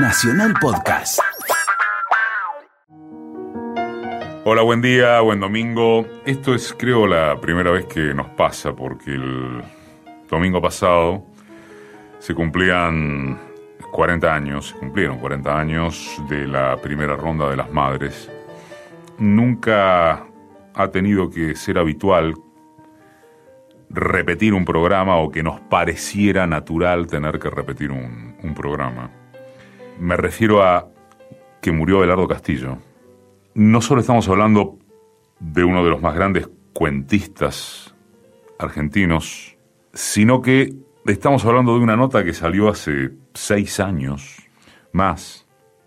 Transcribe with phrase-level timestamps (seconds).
[0.00, 1.18] Nacional Podcast.
[4.44, 6.06] Hola, buen día, buen domingo.
[6.24, 9.60] Esto es creo la primera vez que nos pasa porque el
[10.30, 11.24] domingo pasado
[12.20, 13.40] se cumplían
[13.90, 18.30] 40 años, se cumplieron 40 años de la primera ronda de las madres.
[19.18, 20.24] Nunca
[20.74, 22.34] ha tenido que ser habitual
[23.90, 29.17] repetir un programa o que nos pareciera natural tener que repetir un, programa.
[29.98, 30.88] Me refiero a
[31.60, 32.78] que murió Belardo Castillo.
[33.54, 34.78] No solo estamos hablando
[35.40, 37.94] de uno de los más grandes cuentistas
[38.58, 39.56] argentinos,
[39.92, 40.72] sino que
[41.06, 44.36] estamos hablando de una nota que salió hace seis años
[44.92, 45.46] más.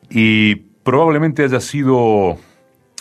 [0.10, 2.38] Y probablemente haya sido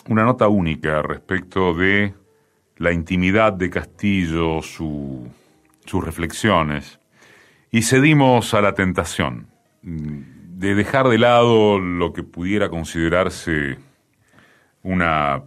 [0.08, 2.14] una nota única respecto de
[2.76, 7.00] la intimidad de Castillo, sus reflexiones,
[7.72, 9.48] y cedimos a la tentación
[10.60, 13.78] de dejar de lado lo que pudiera considerarse
[14.82, 15.44] una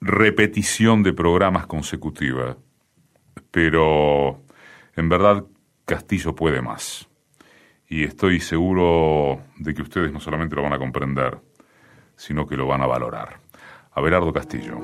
[0.00, 2.56] repetición de programas consecutiva,
[3.50, 4.40] pero
[4.96, 5.44] en verdad
[5.84, 7.10] Castillo puede más.
[7.90, 11.38] Y estoy seguro de que ustedes no solamente lo van a comprender,
[12.16, 13.38] sino que lo van a valorar.
[13.90, 14.78] Abelardo Castillo.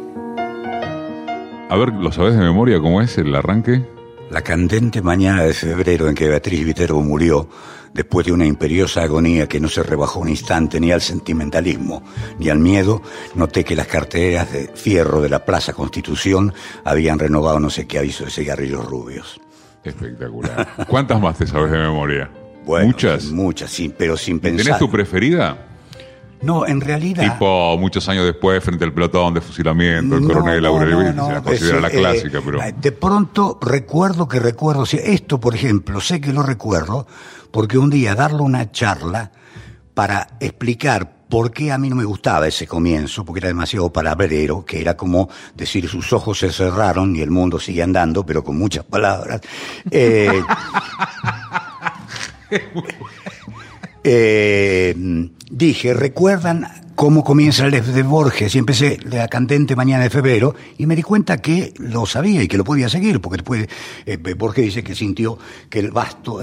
[1.70, 3.82] A ver, ¿lo sabes de memoria cómo es el arranque?
[4.30, 7.48] La candente mañana de febrero en que Beatriz Viterbo murió,
[7.94, 12.02] después de una imperiosa agonía que no se rebajó un instante ni al sentimentalismo
[12.38, 13.00] ni al miedo,
[13.34, 16.52] noté que las carteras de fierro de la Plaza Constitución
[16.84, 19.40] habían renovado no sé qué aviso de cigarrillos rubios.
[19.82, 20.86] Espectacular.
[20.88, 22.30] ¿Cuántas más te sabes de memoria?
[22.66, 23.24] ¿Muchas?
[23.30, 24.64] Muchas, sí, pero sin pensar.
[24.64, 25.67] ¿Tenés tu preferida?
[26.42, 27.32] No, en realidad.
[27.32, 31.32] Tipo, muchos años después, frente al pelotón de fusilamiento, el coronel no, no, no, se
[31.32, 32.62] la considera la clásica, pero.
[32.62, 34.84] Eh, de pronto recuerdo que recuerdo.
[34.84, 37.06] Esto, por ejemplo, sé que lo recuerdo
[37.50, 39.32] porque un día darle una charla
[39.94, 44.64] para explicar por qué a mí no me gustaba ese comienzo, porque era demasiado palabrero,
[44.64, 48.56] que era como decir sus ojos se cerraron y el mundo sigue andando, pero con
[48.56, 49.40] muchas palabras.
[49.90, 50.42] Eh,
[54.04, 58.54] eh, dije, ¿recuerdan cómo comienza el de Borges?
[58.54, 62.48] Y empecé la candente mañana de febrero y me di cuenta que lo sabía y
[62.48, 63.68] que lo podía seguir, porque después
[64.04, 65.38] eh, Borges dice que sintió
[65.68, 66.40] que el vasto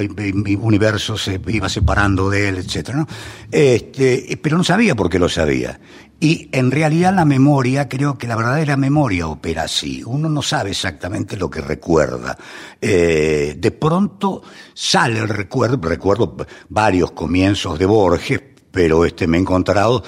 [0.61, 3.05] universo se iba separando de él, etc.
[3.51, 5.79] Este, pero no sabía por qué lo sabía.
[6.19, 10.01] Y en realidad la memoria, creo que la verdadera memoria opera así.
[10.05, 12.37] Uno no sabe exactamente lo que recuerda.
[12.81, 14.41] Eh, de pronto
[14.73, 16.37] sale el recuerdo, recuerdo
[16.69, 18.41] varios comienzos de Borges,
[18.75, 20.03] pero este me he encontrado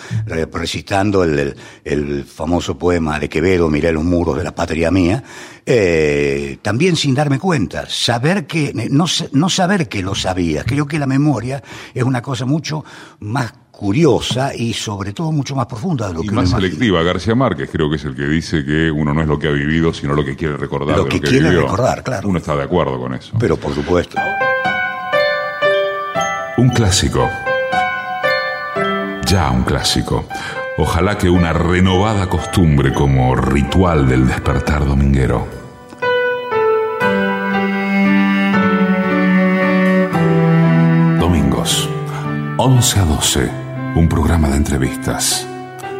[0.51, 1.55] recitando el,
[1.85, 5.23] el, famoso poema de Quevedo, Miré los muros de la patria mía,
[5.65, 10.65] eh, también sin darme cuenta, saber que, no, no saber que lo sabía.
[10.65, 11.63] Creo que la memoria
[11.93, 12.83] es una cosa mucho
[13.21, 17.01] más curiosa y sobre todo mucho más profunda de lo y que más selectiva.
[17.03, 19.51] García Márquez creo que es el que dice que uno no es lo que ha
[19.51, 20.97] vivido, sino lo que quiere recordar.
[20.97, 22.27] Lo que, quiere recordar, claro.
[22.27, 23.37] Uno está de acuerdo con eso.
[23.39, 24.17] Pero por supuesto.
[26.57, 27.29] Un clásico
[29.27, 30.25] ya un clásico.
[30.77, 35.47] Ojalá que una renovada costumbre como ritual del despertar dominguero.
[41.19, 41.89] Domingos,
[42.57, 43.51] 11 a 12,
[43.95, 45.45] un programa de entrevistas.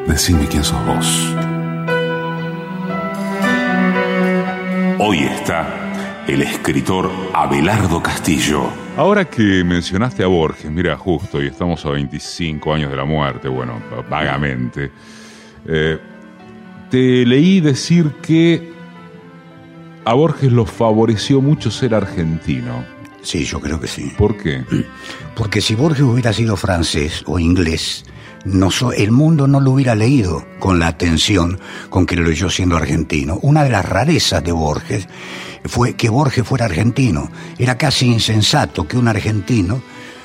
[0.08, 1.36] Decime quién sos vos.
[5.00, 5.87] Hoy está
[6.28, 8.70] el escritor Abelardo Castillo.
[8.98, 13.48] Ahora que mencionaste a Borges, mira, justo, y estamos a 25 años de la muerte,
[13.48, 14.92] bueno, vagamente,
[15.66, 15.98] eh,
[16.90, 18.74] te leí decir que
[20.04, 22.84] a Borges lo favoreció mucho ser argentino.
[23.22, 24.12] Sí, yo creo que sí.
[24.18, 24.64] ¿Por qué?
[25.36, 28.06] Porque si Borges hubiera sido francés o inglés,
[28.44, 32.76] no el mundo no lo hubiera leído con la atención con que lo leyó siendo
[32.76, 33.40] argentino.
[33.42, 35.08] Una de las rarezas de Borges
[35.68, 37.30] fue que Borges fuera argentino.
[37.58, 39.82] Era casi insensato que un argentino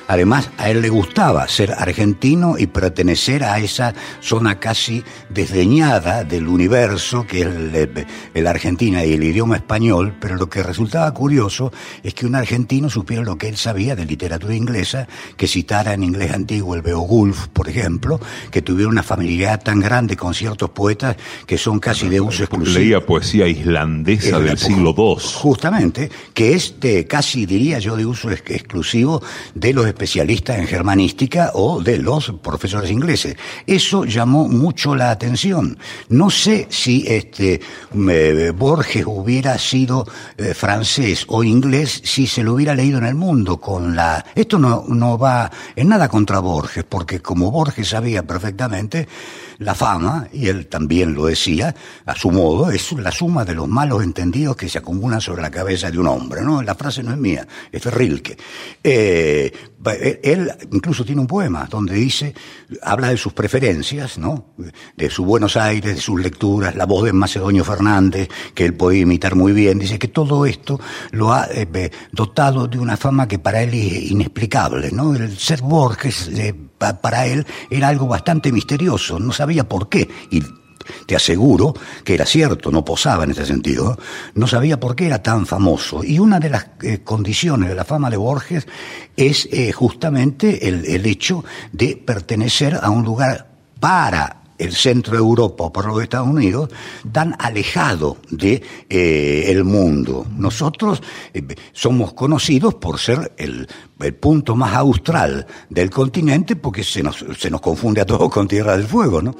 [0.07, 6.47] Además, a él le gustaba ser argentino y pertenecer a esa zona casi desdeñada del
[6.47, 11.71] universo, que es la Argentina y el idioma español, pero lo que resultaba curioso
[12.03, 15.07] es que un argentino supiera lo que él sabía de literatura inglesa,
[15.37, 18.19] que citara en inglés antiguo el Beowulf, por ejemplo,
[18.51, 22.79] que tuviera una familiaridad tan grande con ciertos poetas que son casi de uso exclusivo.
[22.79, 25.15] Leía poesía islandesa del siglo II.
[25.35, 26.75] Justamente, que es
[27.07, 29.21] casi diría yo de uso exclusivo
[29.53, 33.35] de los especialistas en germanística o de los profesores ingleses.
[33.65, 35.77] Eso llamó mucho la atención.
[36.09, 37.61] No sé si este
[37.93, 40.05] Borges hubiera sido
[40.37, 44.57] eh, francés o inglés si se lo hubiera leído en el mundo con la esto
[44.59, 49.07] no, no va en nada contra Borges, porque como Borges sabía perfectamente,
[49.59, 51.73] la fama, y él también lo decía,
[52.05, 55.51] a su modo, es la suma de los malos entendidos que se acumulan sobre la
[55.51, 56.61] cabeza de un hombre, ¿no?
[56.61, 58.37] La frase no es mía, es de Rilke.
[58.83, 59.51] Eh,
[60.23, 62.33] él incluso tiene un poema donde dice,
[62.81, 64.53] habla de sus preferencias, ¿no?
[64.95, 69.01] De su Buenos Aires, de sus lecturas, la voz de Macedonio Fernández, que él podía
[69.01, 69.79] imitar muy bien.
[69.79, 70.79] Dice que todo esto
[71.11, 75.15] lo ha eh, dotado de una fama que para él es inexplicable, ¿no?
[75.15, 76.53] El ser Borges, eh,
[77.01, 80.09] para él, era algo bastante misterioso, no sabía por qué.
[80.29, 80.41] Y
[81.05, 83.97] te aseguro que era cierto, no posaba en ese sentido,
[84.35, 86.03] no sabía por qué era tan famoso.
[86.03, 88.67] Y una de las eh, condiciones de la fama de Borges
[89.15, 93.47] es eh, justamente el, hecho de pertenecer a un lugar
[93.79, 96.69] para el centro de Europa por los Estados Unidos,
[97.11, 100.25] tan alejado de eh, el mundo.
[100.35, 101.01] Nosotros
[101.73, 103.67] somos conocidos por ser el,
[103.99, 108.47] el, punto más austral del continente porque se nos, se nos confunde a todos con
[108.47, 109.35] Tierra del Fuego, ¿no?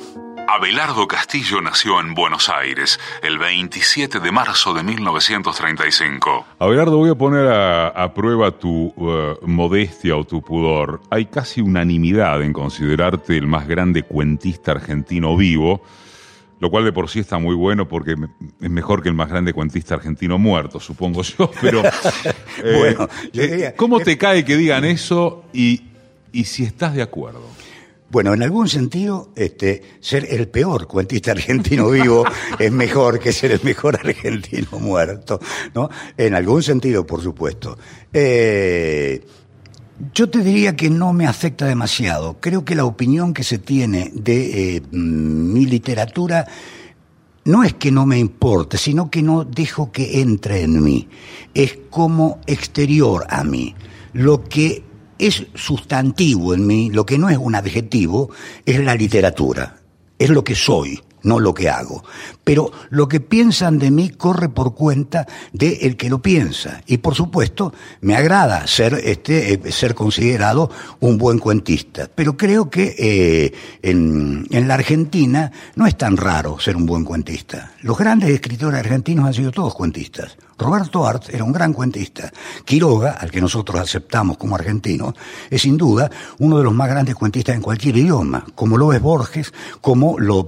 [0.55, 6.45] Abelardo Castillo nació en Buenos Aires el 27 de marzo de 1935.
[6.59, 11.01] Abelardo, voy a poner a, prueba tu uh, modestia o tu pudor.
[11.09, 15.81] Hay casi unanimidad en considerarte el más grande cuentista argentino vivo,
[16.59, 18.15] lo cual de por sí está muy bueno porque
[18.61, 21.49] es mejor que el más grande cuentista argentino muerto, supongo yo.
[21.61, 21.81] Pero,
[22.77, 25.81] bueno, eh, ¿cómo te cae que digan eso y,
[26.31, 27.41] y si estás de acuerdo?
[28.13, 32.23] Bueno, en algún sentido, este, ser el peor cuentista argentino vivo
[32.59, 35.39] es mejor que ser el mejor argentino muerto,
[35.73, 35.89] ¿no?
[36.15, 37.75] En algún sentido, por supuesto.
[38.13, 39.19] Eh,
[40.13, 42.37] yo te diría que no me afecta demasiado.
[42.39, 46.45] Creo que la opinión que se tiene de eh, mi literatura
[47.45, 51.07] no es que no me importe, sino que no dejo que entre en mí.
[51.55, 53.73] Es como exterior a mí.
[54.13, 54.83] Lo que
[55.17, 58.31] es sustantivo en mí, lo que no es un adjetivo,
[58.65, 59.77] es la literatura,
[60.17, 62.03] es lo que soy no lo que hago.
[62.43, 66.81] Pero lo que piensan de mí corre por cuenta de el que lo piensa.
[66.85, 70.69] Y por supuesto, me agrada ser, este, eh, ser considerado
[70.99, 72.09] un buen cuentista.
[72.13, 77.05] Pero creo que eh, en, en la Argentina no es tan raro ser un buen
[77.05, 77.71] cuentista.
[77.81, 80.37] Los grandes escritores argentinos han sido todos cuentistas.
[80.63, 82.31] Roberto Art era un gran cuentista.
[82.65, 85.13] Quiroga, al que nosotros aceptamos como argentino,
[85.49, 89.01] es sin duda uno de los más grandes cuentistas en cualquier idioma, como lo es
[89.01, 90.47] Borges, como lo,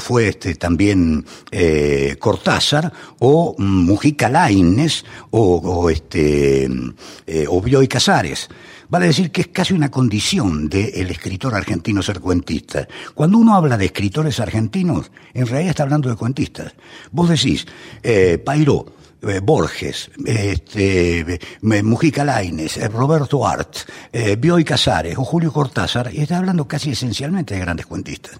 [0.00, 6.68] fue este, también eh, Cortázar, o Mujica Lainez, o, este,
[7.26, 8.48] eh, o Casares.
[8.94, 12.86] Vale decir que es casi una condición del escritor argentino ser cuentista.
[13.12, 16.74] Cuando uno habla de escritores argentinos, en realidad está hablando de cuentistas.
[17.10, 17.66] Vos decís,
[18.04, 18.86] eh, Pairo,
[19.20, 21.40] eh, Borges, este,
[21.82, 23.78] Mujica Lainez, eh, Roberto Art,
[24.12, 28.38] eh, Bioy Casares o Julio Cortázar, y está hablando casi esencialmente de grandes cuentistas.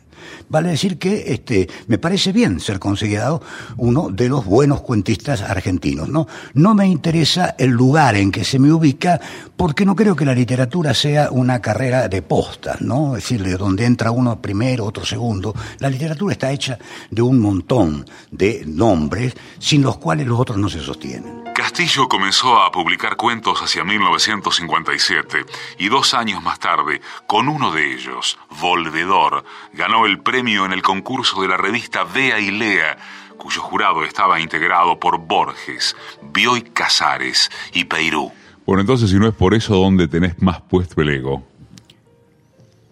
[0.49, 3.43] Vale decir que este, me parece bien ser considerado
[3.77, 6.09] uno de los buenos cuentistas argentinos.
[6.09, 6.27] ¿no?
[6.55, 9.21] no me interesa el lugar en que se me ubica
[9.57, 13.17] porque no creo que la literatura sea una carrera de postas, ¿no?
[13.17, 15.55] es decir, de donde entra uno primero, otro segundo.
[15.79, 16.79] La literatura está hecha
[17.11, 21.45] de un montón de nombres sin los cuales los otros no se sostienen.
[21.65, 25.47] Castillo comenzó a publicar cuentos hacia 1957
[25.79, 30.83] y dos años más tarde, con uno de ellos, Volvedor, ganó el premio en el
[30.83, 32.99] concurso de la revista Vea y Lea,
[33.39, 35.97] cuyo jurado estaba integrado por Borges,
[36.35, 38.31] Bioy Casares y Peirú.
[38.67, 41.47] Bueno, entonces si no es por eso, ¿dónde tenés más puesto el ego?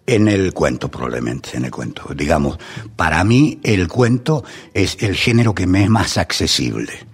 [0.07, 2.15] En el cuento, probablemente, en el cuento.
[2.15, 2.59] Digamos,
[2.97, 7.12] para mí el cuento es el género que me es más accesible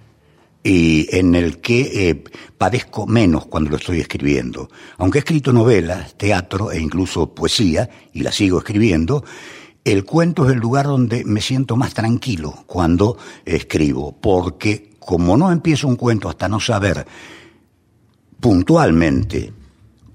[0.63, 2.23] y en el que eh,
[2.57, 4.69] padezco menos cuando lo estoy escribiendo.
[4.97, 9.23] Aunque he escrito novelas, teatro e incluso poesía, y la sigo escribiendo,
[9.85, 15.51] el cuento es el lugar donde me siento más tranquilo cuando escribo, porque como no
[15.51, 17.05] empiezo un cuento hasta no saber
[18.39, 19.53] puntualmente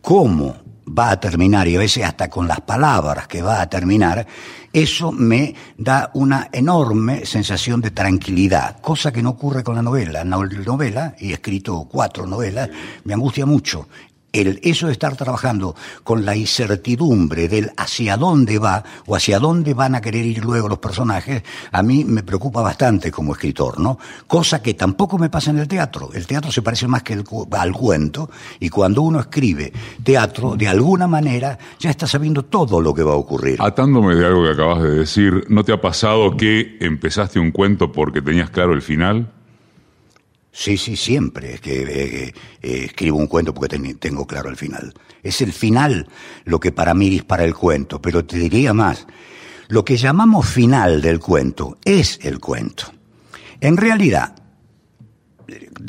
[0.01, 4.27] cómo va a terminar, y a veces hasta con las palabras que va a terminar,
[4.75, 10.25] eso me da una enorme sensación de tranquilidad, cosa que no ocurre con la novela.
[10.25, 12.69] La novela, y he escrito cuatro novelas,
[13.05, 13.87] me angustia mucho
[14.35, 19.73] el, eso de estar trabajando con la incertidumbre del hacia dónde va o hacia dónde
[19.73, 23.99] van a querer ir luego los personajes, a mí me preocupa bastante como escritor, ¿no?
[24.27, 26.11] Cosa que tampoco me pasa en el teatro.
[26.13, 28.29] El teatro se parece más que el, al cuento
[28.61, 29.73] y cuando uno escribe
[30.03, 33.59] teatro, de alguna manera ya está sabiendo todo lo que va a ocurrir.
[33.61, 37.93] Atándome de algo que acabas de decir, ¿no te ha pasado que empezaste un cuento
[37.93, 39.29] porque tenías claro el final?
[40.57, 44.95] Sí, sí, siempre que eh, eh, escribo un cuento porque tengo claro el final.
[45.21, 46.07] Es el final
[46.45, 49.05] lo que para mí dispara el cuento, pero te diría más,
[49.67, 52.85] lo que llamamos final del cuento es el cuento.
[53.61, 54.37] En realidad,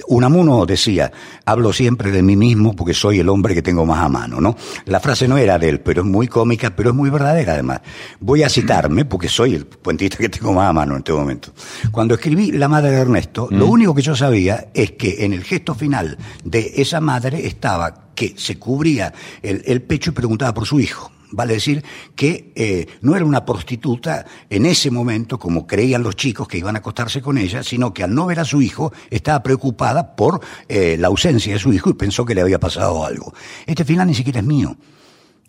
[0.08, 1.12] Unamuno decía,
[1.46, 4.56] hablo siempre de mí mismo porque soy el hombre que tengo más a mano, ¿no?
[4.86, 7.82] La frase no era de él, pero es muy cómica, pero es muy verdadera además.
[8.20, 11.54] Voy a citarme porque soy el puentista que tengo más a mano en este momento.
[11.92, 13.70] Cuando escribí La madre de Ernesto, lo mm.
[13.70, 18.34] único que yo sabía es que en el gesto final de esa madre estaba que
[18.38, 21.12] se cubría el pecho y preguntaba por su hijo.
[21.32, 21.84] Vale decir
[22.16, 26.76] que eh, no era una prostituta en ese momento, como creían los chicos que iban
[26.76, 30.42] a acostarse con ella, sino que al no ver a su hijo estaba preocupada por
[30.70, 33.34] eh, la ausencia de su hijo y pensó que le había pasado algo.
[33.66, 34.76] Este final ni siquiera es mío.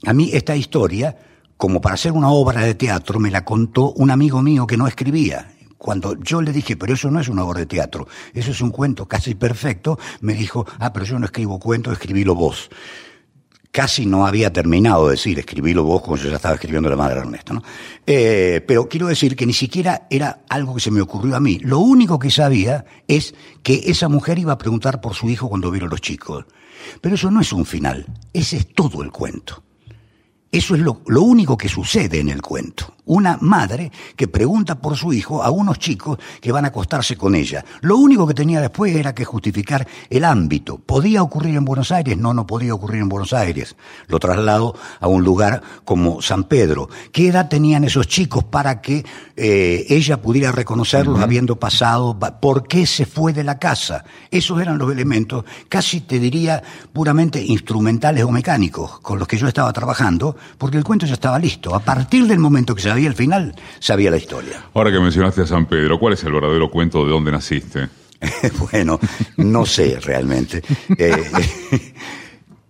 [0.04, 1.16] A mí esta historia,
[1.56, 4.86] como para hacer una obra de teatro, me la contó un amigo mío que no
[4.86, 5.52] escribía.
[5.78, 8.70] Cuando yo le dije, pero eso no es una obra de teatro, eso es un
[8.70, 12.70] cuento casi perfecto, me dijo, ah, pero yo no escribo cuentos, escribílo vos
[13.76, 17.16] casi no había terminado de decir, escribílo vos como yo ya estaba escribiendo la madre
[17.16, 17.62] de Ernesto, ¿no?
[18.06, 21.58] Eh, pero quiero decir que ni siquiera era algo que se me ocurrió a mí.
[21.58, 25.70] Lo único que sabía es que esa mujer iba a preguntar por su hijo cuando
[25.70, 26.46] vieron los chicos.
[27.02, 29.62] Pero eso no es un final, ese es todo el cuento.
[30.50, 32.95] Eso es lo, lo, único que sucede en el cuento.
[33.06, 37.34] Una madre que pregunta por su hijo a unos chicos que van a acostarse con
[37.34, 37.64] ella.
[37.80, 40.78] Lo único que tenía después era que justificar el ámbito.
[40.78, 42.18] ¿Podía ocurrir en Buenos Aires?
[42.18, 43.76] No, no podía ocurrir en Buenos Aires.
[44.08, 46.88] Lo traslado a un lugar como San Pedro.
[47.12, 49.04] ¿Qué edad tenían esos chicos para que
[49.36, 52.18] eh, ella pudiera reconocerlos habiendo pasado?
[52.18, 54.04] ¿Por qué se fue de la casa?
[54.30, 59.46] Esos eran los elementos, casi te diría puramente instrumentales o mecánicos, con los que yo
[59.46, 61.74] estaba trabajando porque el cuento ya estaba listo.
[61.74, 64.64] A partir del momento que sabía el final, sabía la historia.
[64.72, 67.90] Ahora que mencionaste a San Pedro, ¿cuál es el verdadero cuento de dónde naciste?
[68.72, 68.98] bueno,
[69.36, 70.62] no sé realmente.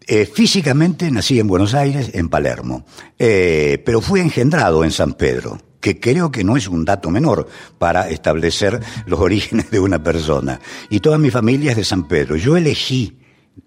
[0.09, 2.85] Eh, eh, físicamente nací en Buenos Aires, en Palermo,
[3.19, 7.47] eh, pero fui engendrado en San Pedro que creo que no es un dato menor
[7.79, 10.61] para establecer los orígenes de una persona.
[10.91, 12.35] Y toda mi familia es de San Pedro.
[12.37, 13.19] Yo elegí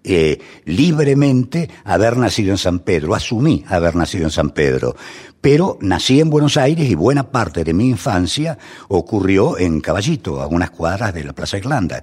[0.02, 4.96] eh, libremente haber nacido en San Pedro, asumí haber nacido en San Pedro,
[5.40, 8.56] pero nací en Buenos Aires y buena parte de mi infancia
[8.88, 12.02] ocurrió en Caballito, a unas cuadras de la Plaza Irlanda.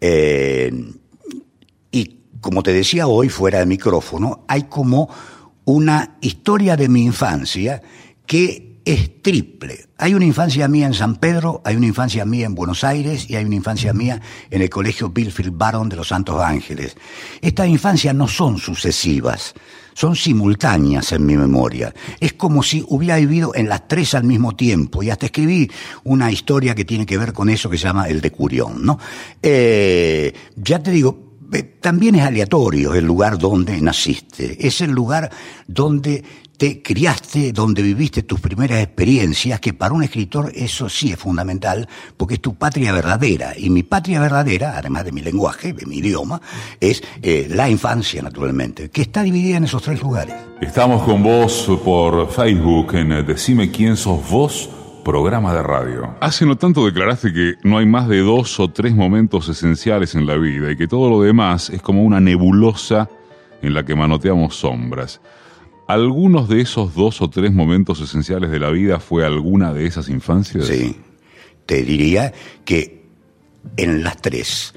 [0.00, 0.72] Eh,
[1.90, 5.08] y como te decía hoy, fuera de micrófono, hay como
[5.64, 7.82] una historia de mi infancia
[8.24, 9.86] que es triple.
[9.98, 13.34] Hay una infancia mía en San Pedro, hay una infancia mía en Buenos Aires y
[13.34, 16.96] hay una infancia mía en el Colegio Billfield Baron de los Santos Ángeles.
[17.40, 19.54] Estas infancias no son sucesivas,
[19.92, 21.92] son simultáneas en mi memoria.
[22.20, 25.68] Es como si hubiera vivido en las tres al mismo tiempo y hasta escribí
[26.04, 29.00] una historia que tiene que ver con eso que se llama el de Curión, ¿no?
[29.42, 31.25] Eh, ya te digo,
[31.80, 35.30] también es aleatorio el lugar donde naciste, es el lugar
[35.66, 36.24] donde
[36.56, 41.88] te criaste, donde viviste tus primeras experiencias, que para un escritor eso sí es fundamental,
[42.16, 43.52] porque es tu patria verdadera.
[43.56, 46.40] Y mi patria verdadera, además de mi lenguaje, de mi idioma,
[46.80, 50.34] es eh, la infancia, naturalmente, que está dividida en esos tres lugares.
[50.60, 54.70] Estamos con vos por Facebook en Decime quién sos vos
[55.06, 56.16] programa de radio.
[56.20, 60.26] Hace no tanto declaraste que no hay más de dos o tres momentos esenciales en
[60.26, 63.08] la vida y que todo lo demás es como una nebulosa
[63.62, 65.20] en la que manoteamos sombras.
[65.86, 70.08] ¿Algunos de esos dos o tres momentos esenciales de la vida fue alguna de esas
[70.08, 70.66] infancias?
[70.66, 70.96] Sí,
[71.66, 72.32] te diría
[72.64, 73.04] que
[73.76, 74.74] en las tres.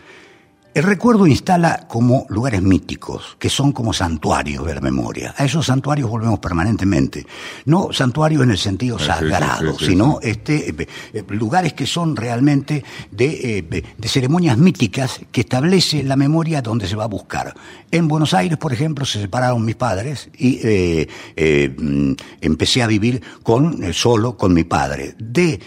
[0.72, 5.34] El recuerdo instala como lugares míticos, que son como santuarios de la memoria.
[5.36, 7.26] A esos santuarios volvemos permanentemente.
[7.66, 13.58] No santuarios en el sentido sagrado, sino este, eh, eh, lugares que son realmente de,
[13.58, 17.56] eh, de, ceremonias míticas que establece la memoria donde se va a buscar.
[17.90, 23.92] En Buenos Aires, por ejemplo, se separaron mis padres y mm, empecé a vivir con,
[23.92, 25.16] solo con mi padre.
[25.18, 25.60] De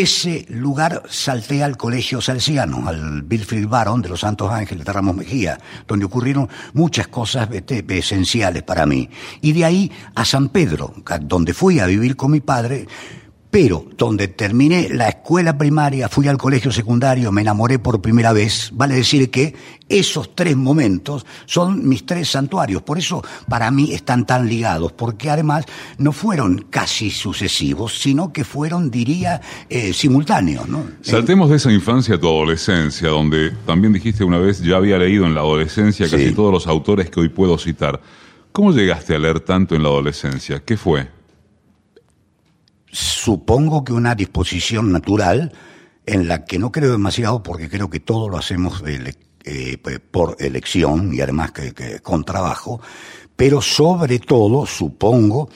[0.00, 5.16] ese lugar salté al colegio salesiano, al Bilfield Baron de los Santos Ángeles de Ramos
[5.16, 7.48] Mejía, donde ocurrieron muchas cosas
[7.88, 9.08] esenciales para mí.
[9.40, 12.86] Y de ahí a San Pedro, donde fui a vivir con mi padre,
[13.60, 18.70] pero donde terminé la escuela primaria, fui al colegio secundario, me enamoré por primera vez,
[18.72, 19.52] vale decir que
[19.88, 25.28] esos tres momentos son mis tres santuarios, por eso para mí están tan ligados, porque
[25.28, 25.64] además
[25.98, 30.68] no fueron casi sucesivos, sino que fueron, diría, eh, simultáneos.
[30.68, 30.84] ¿no?
[31.00, 35.26] Saltemos de esa infancia a tu adolescencia, donde también dijiste una vez, ya había leído
[35.26, 38.00] en la adolescencia casi todos los autores que hoy puedo citar.
[38.52, 40.62] ¿Cómo llegaste a leer tanto en la adolescencia?
[40.64, 41.17] ¿Qué fue?
[42.90, 45.52] Supongo que una disposición natural
[46.06, 49.78] en la que no creo demasiado porque creo que todo lo hacemos eh,
[50.10, 52.80] por elección y además que, con trabajo,
[53.36, 55.48] pero sobre todo supongo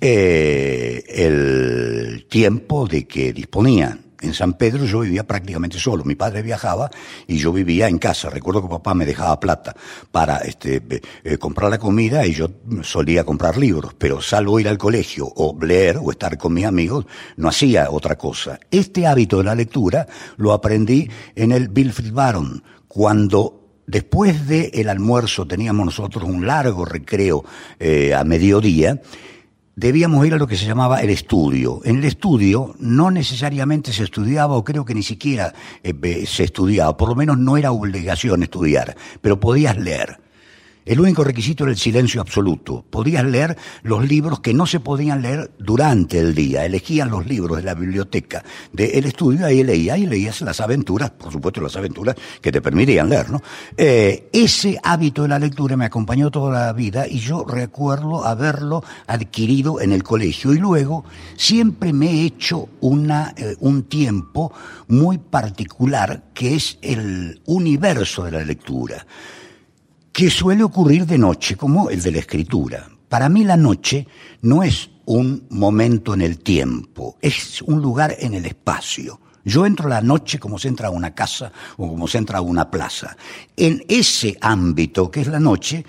[0.00, 6.04] eh, el tiempo de que disponían en San Pedro yo vivía prácticamente solo.
[6.04, 6.90] Mi padre viajaba
[7.26, 8.30] y yo vivía en casa.
[8.30, 9.74] Recuerdo que papá me dejaba plata
[10.10, 10.82] para este,
[11.24, 12.50] eh, comprar la comida y yo
[12.82, 17.06] solía comprar libros, pero salvo ir al colegio o leer o estar con mis amigos,
[17.36, 18.58] no hacía otra cosa.
[18.70, 25.46] Este hábito de la lectura lo aprendí en el Wilfried Baron, cuando después del almuerzo
[25.46, 27.44] teníamos nosotros un largo recreo
[27.78, 29.00] eh, a mediodía
[29.76, 31.80] debíamos ir a lo que se llamaba el estudio.
[31.84, 36.96] En el estudio no necesariamente se estudiaba, o creo que ni siquiera eh, se estudiaba,
[36.96, 40.18] por lo menos no era obligación estudiar, pero podías leer.
[40.86, 42.84] El único requisito era el silencio absoluto.
[42.88, 46.64] Podías leer los libros que no se podían leer durante el día.
[46.64, 51.32] Elegían los libros de la biblioteca del estudio, ahí leía, y leías las aventuras, por
[51.32, 53.42] supuesto las aventuras que te permitían leer, ¿no?
[53.76, 58.82] Eh, ese hábito de la lectura me acompañó toda la vida y yo recuerdo haberlo
[59.06, 61.04] adquirido en el colegio y luego
[61.36, 64.52] siempre me he hecho una, eh, un tiempo
[64.88, 69.06] muy particular que es el universo de la lectura
[70.12, 72.88] que suele ocurrir de noche, como el de la escritura.
[73.08, 74.06] Para mí la noche
[74.42, 79.20] no es un momento en el tiempo, es un lugar en el espacio.
[79.44, 82.42] Yo entro la noche como se entra a una casa o como se entra a
[82.42, 83.16] una plaza.
[83.56, 85.84] En ese ámbito que es la noche,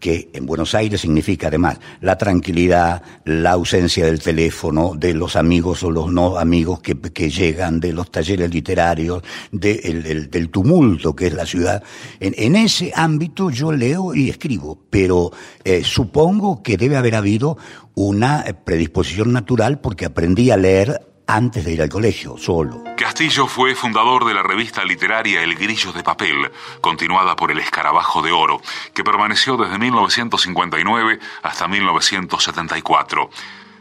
[0.00, 5.84] que en Buenos Aires significa además la tranquilidad, la ausencia del teléfono, de los amigos
[5.84, 11.46] o los no amigos que, llegan, de los talleres literarios, del tumulto que es la
[11.46, 11.82] ciudad.
[12.18, 15.30] En, ese ámbito yo leo y escribo, pero
[15.64, 17.58] eh, supongo que debe haber habido
[17.94, 22.82] una predisposición natural porque aprendí a leer antes de ir al colegio, solo.
[22.96, 28.20] Castillo fue fundador de la revista literaria El Grillo de Papel, continuada por El Escarabajo
[28.20, 28.60] de Oro,
[28.94, 33.30] que permaneció desde 1959 hasta 1974.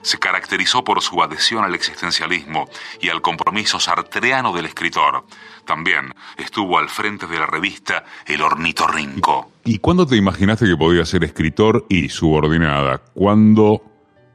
[0.01, 2.69] Se caracterizó por su adhesión al existencialismo
[3.01, 5.25] y al compromiso sartreano del escritor.
[5.65, 9.51] También estuvo al frente de la revista El Ornitorrinco.
[9.65, 12.99] ¿Y cuándo te imaginaste que podía ser escritor y subordinada?
[13.13, 13.83] ¿Cuándo,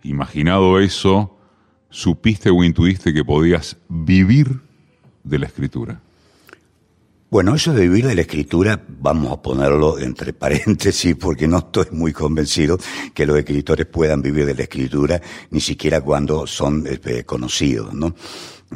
[0.03, 1.35] imaginado eso,
[1.95, 4.61] supiste o intuiste que podías vivir
[5.23, 6.01] de la escritura?
[7.31, 11.87] Bueno, eso de vivir de la escritura, vamos a ponerlo entre paréntesis porque no estoy
[11.93, 12.79] muy convencido
[13.15, 18.15] que los escritores puedan vivir de la escritura, ni siquiera cuando son este, conocidos, ¿no?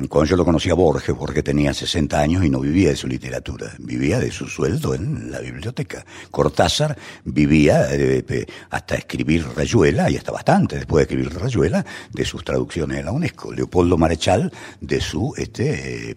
[0.07, 3.09] Cuando yo lo conocí a Borges, Borges tenía 60 años y no vivía de su
[3.09, 6.05] literatura, vivía de su sueldo en la biblioteca.
[6.31, 12.45] Cortázar vivía eh, hasta escribir Rayuela, y hasta bastante después de escribir Rayuela, de sus
[12.45, 13.53] traducciones en la UNESCO.
[13.53, 16.15] Leopoldo Marechal de su este,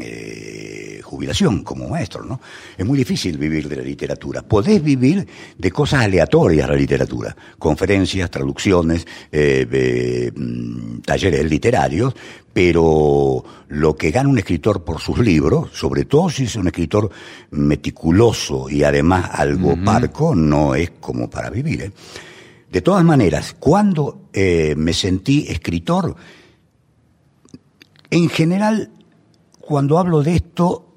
[0.00, 2.24] eh, jubilación como maestro.
[2.24, 2.40] ¿no?
[2.76, 4.42] Es muy difícil vivir de la literatura.
[4.42, 5.26] Podés vivir
[5.56, 12.14] de cosas aleatorias la literatura, conferencias, traducciones, eh, mm, talleres literarios,
[12.56, 17.10] pero lo que gana un escritor por sus libros, sobre todo si es un escritor
[17.50, 21.82] meticuloso y además algo parco, no es como para vivir.
[21.82, 21.92] ¿eh?
[22.72, 26.16] De todas maneras, cuando eh, me sentí escritor,
[28.08, 28.90] en general,
[29.60, 30.94] cuando hablo de esto,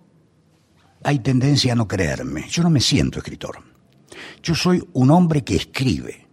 [1.04, 2.48] hay tendencia a no creerme.
[2.48, 3.58] Yo no me siento escritor.
[4.41, 6.28] Yo soy un hombre que escribe.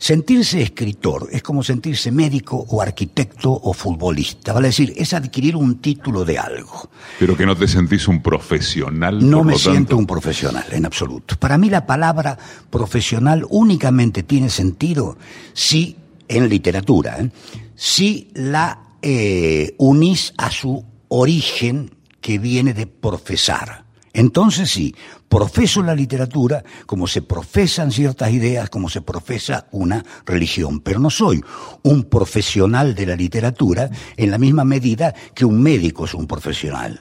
[0.00, 5.78] Sentirse escritor es como sentirse médico o arquitecto o futbolista, vale decir, es adquirir un
[5.78, 6.88] título de algo.
[7.18, 9.28] Pero que no te sentís un profesional.
[9.28, 11.36] No me siento un profesional, en absoluto.
[11.36, 12.38] Para mí la palabra
[12.70, 15.18] profesional únicamente tiene sentido
[15.52, 17.30] si, en literatura, ¿eh?
[17.74, 23.84] si la eh, unís a su origen que viene de profesar.
[24.14, 24.94] Entonces sí,
[25.30, 31.08] profeso la literatura como se profesan ciertas ideas, como se profesa una religión, pero no
[31.08, 31.40] soy
[31.84, 36.98] un profesional de la literatura en la misma medida que un médico es un profesional.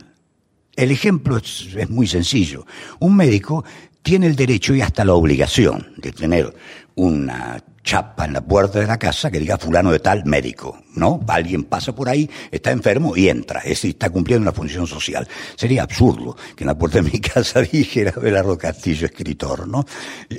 [0.76, 2.66] El ejemplo es, muy sencillo.
[3.00, 3.66] Un médico
[4.04, 6.56] tiene el derecho y hasta la obligación de tener
[6.96, 11.20] una chapa en la puerta de la casa que diga fulano de tal médico, ¿no?
[11.28, 15.28] Alguien pasa por ahí, está enfermo y entra, es decir, está cumpliendo una función social.
[15.56, 19.86] Sería absurdo que en la puerta de mi casa dijera Belardo Castillo, escritor, ¿no?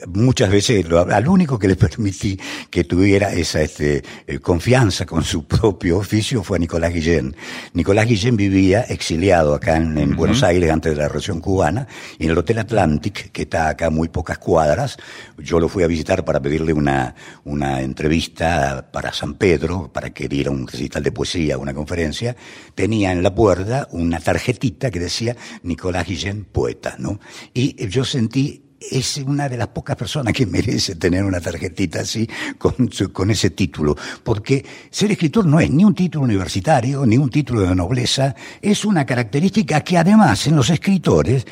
[0.08, 5.24] Muchas veces lo, al único que le permití que tuviera esa este, eh, confianza con
[5.24, 7.34] su propio oficio fue a Nicolás Guillén.
[7.74, 11.86] Nicolás Guillén vivía exiliado acá en, Buenos Aires antes de la Revolución Cubana
[12.18, 14.96] y en el Hotel Atlantic, que está acá a muy pocas cuadras,
[15.38, 20.28] yo lo fui a visitar para pedirle una una entrevista para San Pedro, para que
[20.28, 22.36] diera un recital de poesía, una conferencia,
[22.74, 27.20] tenía en la puerta una tarjetita que decía Nicolás Guillén, poeta, ¿no?
[27.54, 32.28] Y yo sentí es una de las pocas personas que merece tener una tarjetita así
[32.58, 37.30] con, con, ese título, porque ser escritor no es ni un título universitario, ni un
[37.30, 41.46] título de nobleza, es una característica que además en los escritores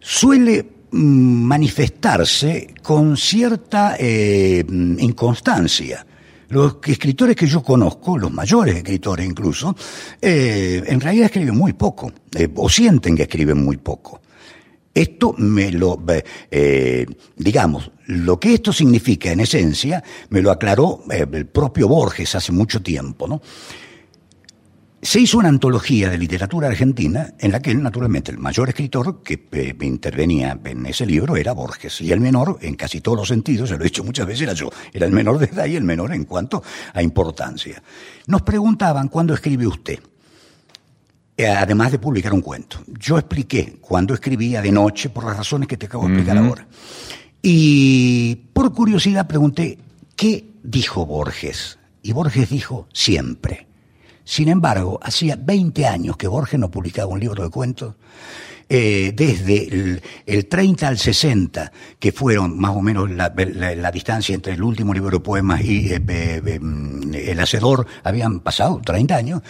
[0.00, 4.64] suele Mm, manifestarse con cierta eh,
[4.98, 6.06] inconstancia.
[6.54, 9.74] Los escritores que yo conozco, los mayores escritores incluso,
[10.22, 14.22] eh, en realidad escriben muy poco, eh, o sienten que escriben muy poco.
[14.94, 16.00] Esto me lo,
[17.34, 22.80] digamos, lo que esto significa en esencia, me lo aclaró el propio Borges hace mucho
[22.80, 23.42] tiempo, ¿no?
[25.04, 29.46] Se hizo una antología de literatura argentina en la que, naturalmente, el mayor escritor que
[29.52, 33.68] eh, intervenía en ese libro era Borges, y el menor, en casi todos los sentidos,
[33.68, 34.70] se lo he dicho muchas veces, era yo.
[34.94, 36.62] Era el menor de edad y el menor en cuanto
[36.94, 37.82] a importancia.
[38.28, 40.00] Nos preguntaban, ¿cuándo escribe usted?
[41.36, 42.78] Eh, además de publicar un cuento.
[42.86, 46.66] Yo expliqué cuándo escribía de noche por las razones que te acabo de explicar ahora.
[47.42, 49.76] Y por curiosidad pregunté,
[50.16, 51.78] ¿qué dijo Borges?
[52.02, 53.66] Y Borges dijo, siempre.
[54.24, 57.94] Sin embargo, hacía 20 años que Borges no publicaba un libro de cuentos.
[58.66, 63.28] Eh, desde el, 30 al 60, que fueron más o menos la,
[63.92, 68.80] distancia entre el último libro de poemas y eh, eh, mm, El Hacedor, habían pasado
[68.82, 69.42] 30 años,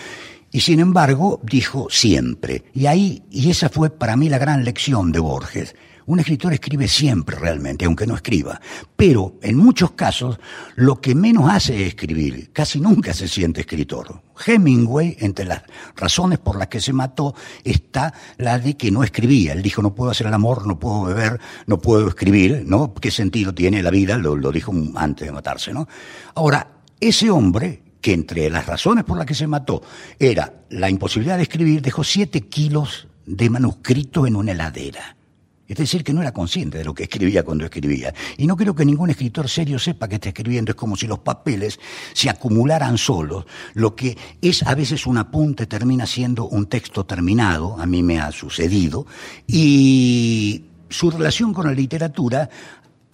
[0.50, 2.64] y sin embargo dijo siempre.
[2.74, 5.76] Y ahí, y esa fue para mí la gran lección de Borges.
[6.06, 8.60] Un escritor escribe siempre realmente, aunque no escriba.
[8.94, 10.38] Pero en muchos casos
[10.76, 12.50] lo que menos hace es escribir.
[12.52, 14.22] Casi nunca se siente escritor.
[14.46, 15.62] Hemingway, entre las
[15.96, 19.52] razones por las que se mató, está la de que no escribía.
[19.52, 22.92] Él dijo, no puedo hacer el amor, no puedo beber, no puedo escribir, ¿no?
[22.94, 24.18] ¿Qué sentido tiene la vida?
[24.18, 25.88] Lo, lo dijo antes de matarse, ¿no?
[26.34, 26.68] Ahora,
[27.00, 29.82] ese hombre, que entre las razones por las que se mató
[30.18, 35.16] era la imposibilidad de escribir, dejó siete kilos de manuscrito en una heladera.
[35.66, 38.14] Es decir, que no era consciente de lo que escribía cuando escribía.
[38.36, 40.72] Y no creo que ningún escritor serio sepa que está escribiendo.
[40.72, 41.80] Es como si los papeles
[42.12, 43.46] se acumularan solos.
[43.72, 47.80] Lo que es a veces un apunte termina siendo un texto terminado.
[47.80, 49.06] A mí me ha sucedido.
[49.46, 52.50] Y su relación con la literatura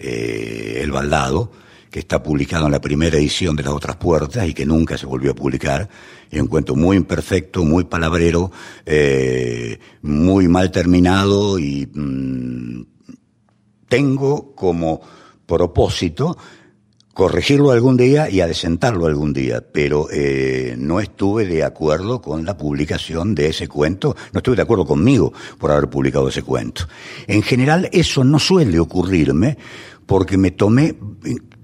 [0.00, 1.52] eh, El Baldado
[1.92, 5.04] que está publicado en la primera edición de Las Otras Puertas y que nunca se
[5.04, 5.90] volvió a publicar.
[6.30, 8.50] Es un cuento muy imperfecto, muy palabrero,
[8.86, 12.86] eh, muy mal terminado y mm,
[13.88, 15.02] tengo como
[15.44, 16.38] propósito
[17.12, 22.56] corregirlo algún día y adecentarlo algún día, pero eh, no estuve de acuerdo con la
[22.56, 26.88] publicación de ese cuento, no estuve de acuerdo conmigo por haber publicado ese cuento.
[27.26, 29.58] En general eso no suele ocurrirme
[30.06, 30.96] porque me tomé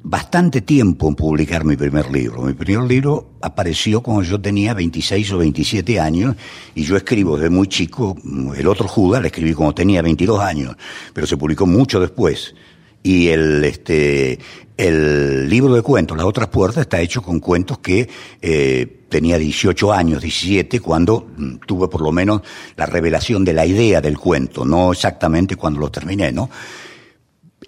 [0.03, 2.43] bastante tiempo en publicar mi primer libro.
[2.43, 6.37] Mi primer libro apareció cuando yo tenía 26 o 27 años
[6.75, 8.17] y yo escribo desde muy chico.
[8.57, 10.77] El otro Judas lo escribí cuando tenía 22 años,
[11.13, 12.55] pero se publicó mucho después.
[13.03, 14.39] Y el, este,
[14.77, 18.09] el libro de cuentos, Las otras puertas, está hecho con cuentos que
[18.41, 22.43] eh, tenía 18 años, 17, cuando mm, tuve por lo menos
[22.77, 26.51] la revelación de la idea del cuento, no exactamente cuando lo terminé, ¿no?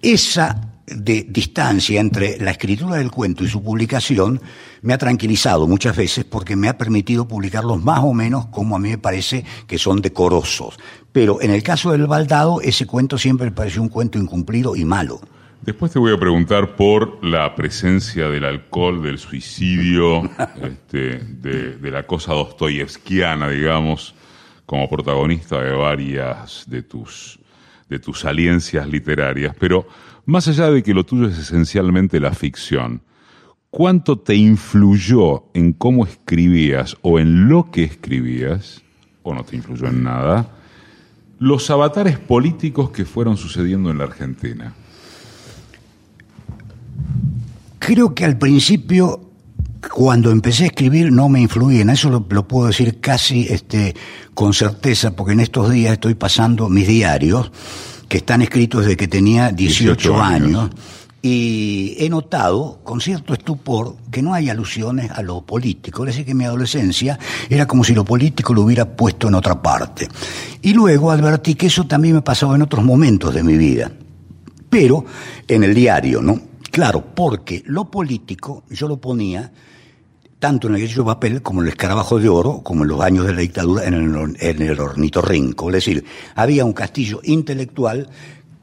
[0.01, 4.41] Esa de distancia entre la escritura del cuento y su publicación
[4.81, 8.79] me ha tranquilizado muchas veces porque me ha permitido publicarlos más o menos como a
[8.79, 10.77] mí me parece que son decorosos.
[11.11, 14.85] Pero en el caso del baldado, ese cuento siempre me pareció un cuento incumplido y
[14.85, 15.21] malo.
[15.61, 20.23] Después te voy a preguntar por la presencia del alcohol, del suicidio,
[20.61, 24.15] este, de, de, la cosa dostoyevskiana, digamos,
[24.65, 27.37] como protagonista de varias de tus,
[27.89, 29.55] de tus aliencias literarias.
[29.59, 29.85] Pero
[30.25, 33.01] más allá de que lo tuyo es esencialmente la ficción,
[33.69, 38.81] ¿cuánto te influyó en cómo escribías o en lo que escribías,
[39.23, 40.49] o no te influyó en nada,
[41.39, 44.73] los avatares políticos que fueron sucediendo en la Argentina?
[47.79, 49.31] Creo que al principio
[49.89, 53.95] cuando empecé a escribir no me influían, eso lo, puedo decir casi este,
[54.33, 57.51] con certeza, porque en estos días estoy pasando mis diarios
[58.11, 60.69] que están escritos desde que tenía 18, años.
[61.21, 66.03] Y he notado, con cierto estupor, que no hay alusiones a lo político.
[66.03, 67.17] Es decir, que mi adolescencia
[67.49, 70.09] era como si lo político lo hubiera puesto en otra parte.
[70.61, 73.89] Y luego advertí que eso también me pasaba en otros momentos de mi vida.
[74.69, 75.05] Pero
[75.47, 76.37] en el diario, ¿no?
[76.69, 79.53] Claro, porque lo político yo lo ponía
[80.41, 83.27] tanto en el de papel como en el escarabajo de oro, como en los años
[83.27, 84.75] de la dictadura en el, en el.
[85.67, 88.09] Es decir, había un castillo intelectual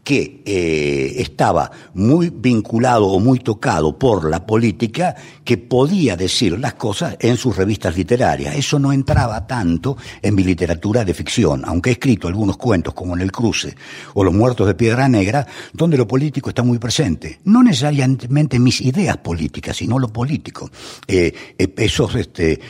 [0.02, 5.14] que eh, estaba muy vinculado o muy tocado por la política,
[5.48, 8.54] que podía decir las cosas en sus revistas literarias.
[8.54, 13.16] Eso no entraba tanto en mi literatura de ficción, aunque he escrito algunos cuentos como
[13.16, 13.74] En el Cruce
[14.12, 17.40] o Los Muertos de Piedra Negra, donde lo político está muy presente.
[17.44, 20.70] No necesariamente mis ideas políticas, sino lo político.
[21.06, 22.60] Eh, eh, esos este,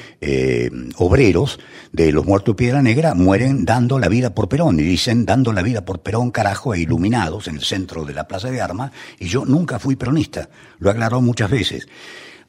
[0.98, 1.58] obreros
[1.90, 5.52] de Los Muertos de Piedra Negra mueren dando la vida por Perón y dicen dando
[5.52, 8.92] la vida por Perón, carajo, e iluminado en el centro de la Plaza de Armas,
[9.18, 11.88] y yo nunca fui peronista, lo he aclarado muchas veces.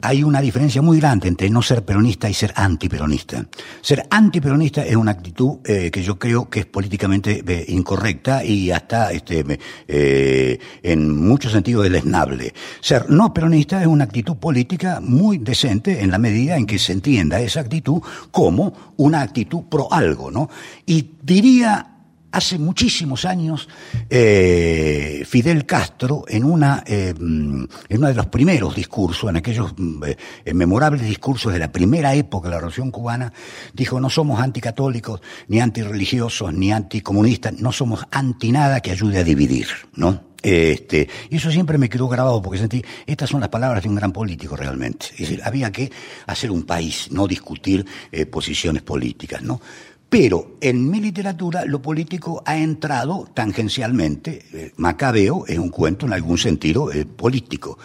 [0.01, 3.45] Hay una diferencia muy grande entre no ser peronista y ser antiperonista.
[3.81, 8.71] Ser antiperonista es una actitud eh, que yo creo que es políticamente eh, incorrecta y
[8.71, 9.59] hasta este,
[9.89, 12.53] eh, en muchos sentidos deleznable.
[12.79, 16.93] Ser no peronista es una actitud política muy decente en la medida en que se
[16.93, 20.49] entienda esa actitud como una actitud pro algo, ¿no?
[20.85, 21.88] Y diría
[22.31, 23.67] Hace muchísimos años,
[24.07, 29.73] eh, Fidel Castro, en, una, eh, en uno de los primeros discursos, en aquellos
[30.45, 33.33] eh, memorables discursos de la primera época de la Revolución Cubana,
[33.73, 39.23] dijo, no somos anticatólicos, ni antirreligiosos, ni anticomunistas, no somos anti nada que ayude a
[39.23, 40.29] dividir, ¿no?
[40.41, 43.95] Este, y eso siempre me quedó grabado porque sentí, estas son las palabras de un
[43.95, 45.07] gran político realmente.
[45.13, 45.91] Es decir, había que
[46.27, 47.85] hacer un país, no discutir
[48.31, 49.59] posiciones políticas, ¿no?
[50.09, 54.43] Pero en mi literatura lo político ha entrado tangencialmente.
[54.51, 57.77] Eh, Macabeo es un cuento en algún sentido eh, político.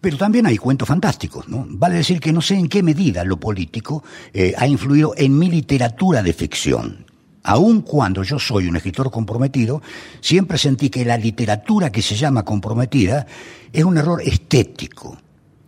[0.00, 1.66] Pero también hay cuentos fantásticos, ¿no?
[1.68, 5.50] Vale decir que no sé en qué medida lo político eh, ha influido en mi
[5.50, 7.04] literatura de ficción.
[7.42, 9.82] Aun cuando yo soy un escritor comprometido,
[10.20, 13.26] siempre sentí que la literatura que se llama comprometida
[13.72, 15.18] es un error estético.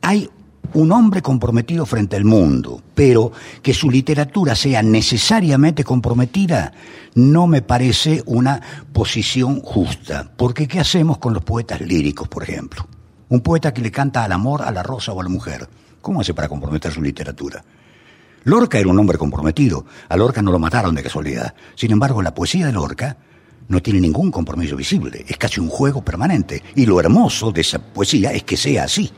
[0.03, 0.29] Hay
[0.75, 6.73] un hombre comprometido frente al mundo, pero que su literatura sea necesariamente comprometida,
[7.15, 8.61] no me parece una
[8.93, 10.31] posición justa.
[10.37, 12.87] Porque ¿qué hacemos con los poetas líricos, por ejemplo?
[13.29, 15.69] Un poeta que le canta al amor, a la rosa o a la mujer.
[16.01, 17.63] ¿Cómo hace para comprometer su literatura?
[18.45, 19.85] Lorca era un hombre comprometido.
[20.09, 21.55] A Lorca no lo mataron de casualidad.
[21.75, 23.17] Sin embargo, la poesía de Lorca
[23.69, 25.25] no tiene ningún compromiso visible.
[25.29, 26.63] Es casi un juego permanente.
[26.75, 29.11] Y lo hermoso de esa poesía es que sea así.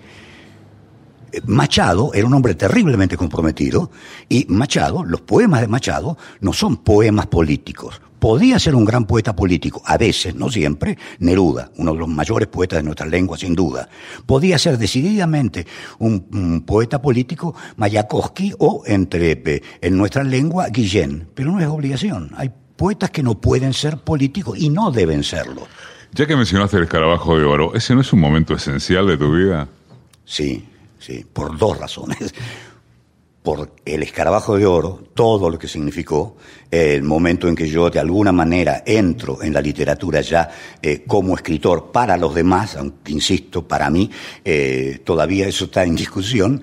[1.47, 3.91] Machado era un hombre terriblemente comprometido
[4.29, 8.01] y Machado, los poemas de Machado no son poemas políticos.
[8.19, 12.47] Podía ser un gran poeta político, a veces, no siempre, Neruda, uno de los mayores
[12.47, 13.89] poetas de nuestra lengua, sin duda.
[14.27, 15.67] Podía ser decididamente
[15.99, 21.27] un, poeta político, Mayakovsky, o entre, en nuestra lengua, Guillén.
[21.35, 22.31] Pero no es obligación.
[22.37, 25.67] Hay poetas que no pueden ser políticos y no deben serlo.
[26.13, 29.35] Ya que mencionaste el escarabajo de oro, ¿ese no es un momento esencial de tu
[29.35, 29.67] vida?
[30.25, 30.65] Sí,
[31.03, 31.25] ¿sí?
[31.31, 32.35] por dos razones.
[33.43, 36.37] Por el escarabajo de oro, todo lo que significó,
[36.71, 40.49] el momento en que yo de alguna manera entro en la literatura ya
[40.81, 44.09] eh, como escritor para los demás, aunque insisto, para mí
[44.45, 46.63] eh, todavía eso está en discusión,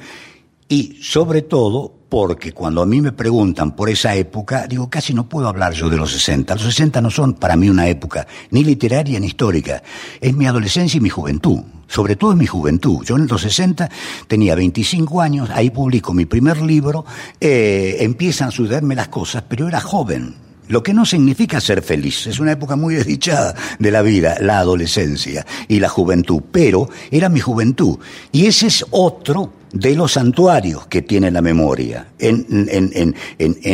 [0.69, 5.29] y sobre todo porque cuando a mí me preguntan por esa época, digo, casi no
[5.29, 6.55] puedo hablar yo de los 60.
[6.55, 9.83] Los 60 no son para mí una época ni literaria ni histórica.
[10.19, 11.59] Es mi adolescencia y mi juventud.
[11.87, 13.05] Sobre todo es mi juventud.
[13.05, 13.89] Yo en los 60
[14.27, 17.05] tenía 25 años, ahí publico mi primer libro,
[17.39, 20.35] eh, empiezan a sucederme las cosas, pero era joven.
[20.67, 22.27] lo que no significa ser feliz.
[22.27, 27.27] Es una época muy desdichada de la vida, la adolescencia y la juventud, pero era
[27.27, 27.97] mi juventud.
[28.31, 32.07] Y ese es otro de los santuarios que tiene la memoria.
[32.19, 33.15] En,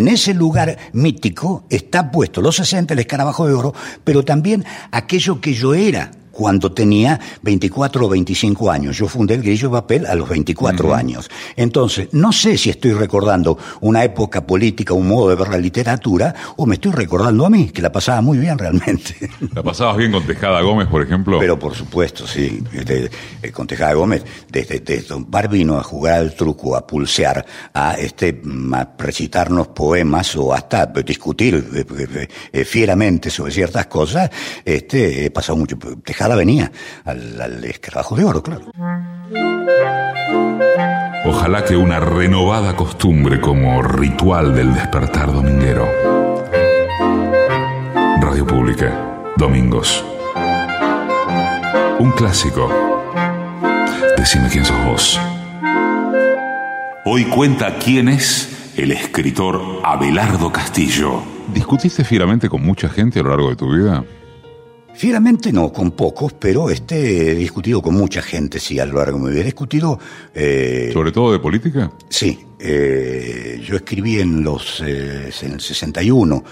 [0.07, 5.53] ese lugar mítico está puesto los 60, el escarabajo de oro, pero también aquello que
[5.53, 8.97] yo era cuando tenía 24 o 25 años.
[8.97, 11.29] Yo fundé el Grillo de Papel a los 24 años.
[11.55, 16.35] Entonces, no sé si estoy recordando una época política, un modo de ver la literatura,
[16.57, 19.29] o me estoy recordando a mí, que la pasaba muy bien realmente.
[19.53, 21.39] ¿La pasabas bien con Tejada Gómez, por ejemplo?
[21.39, 22.61] Pero por supuesto, sí.
[22.73, 23.09] Eh,
[23.53, 27.93] con Tejada Gómez, desde, desde Don Bar vino a jugar al truco, a pulsear, a,
[27.93, 28.41] este,
[28.73, 34.29] a recitarnos poemas o hasta discutir eh, eh, fieramente sobre ciertas cosas,
[34.65, 35.77] este, he pasado mucho.
[36.03, 36.71] Tejada venía
[37.03, 38.71] al, al escarabajo de oro, claro.
[41.27, 45.87] Ojalá que una renovada costumbre como ritual del despertar dominguero.
[48.21, 50.03] Radio Pública, domingos.
[51.99, 52.69] Un clásico.
[54.17, 55.19] Decime quién sos vos.
[57.05, 61.21] Hoy cuenta quién es el escritor Abelardo Castillo.
[61.53, 64.03] ¿Discutiste fieramente con mucha gente a lo largo de tu vida?
[64.95, 69.17] Fieramente no, con pocos, pero este, he discutido con mucha gente, sí, a lo largo
[69.17, 69.41] de mi vida.
[69.41, 69.99] He discutido...
[70.33, 71.91] Eh, ¿Sobre todo de política?
[72.07, 72.39] Sí.
[72.59, 76.43] Eh, yo escribí en los eh, en el 61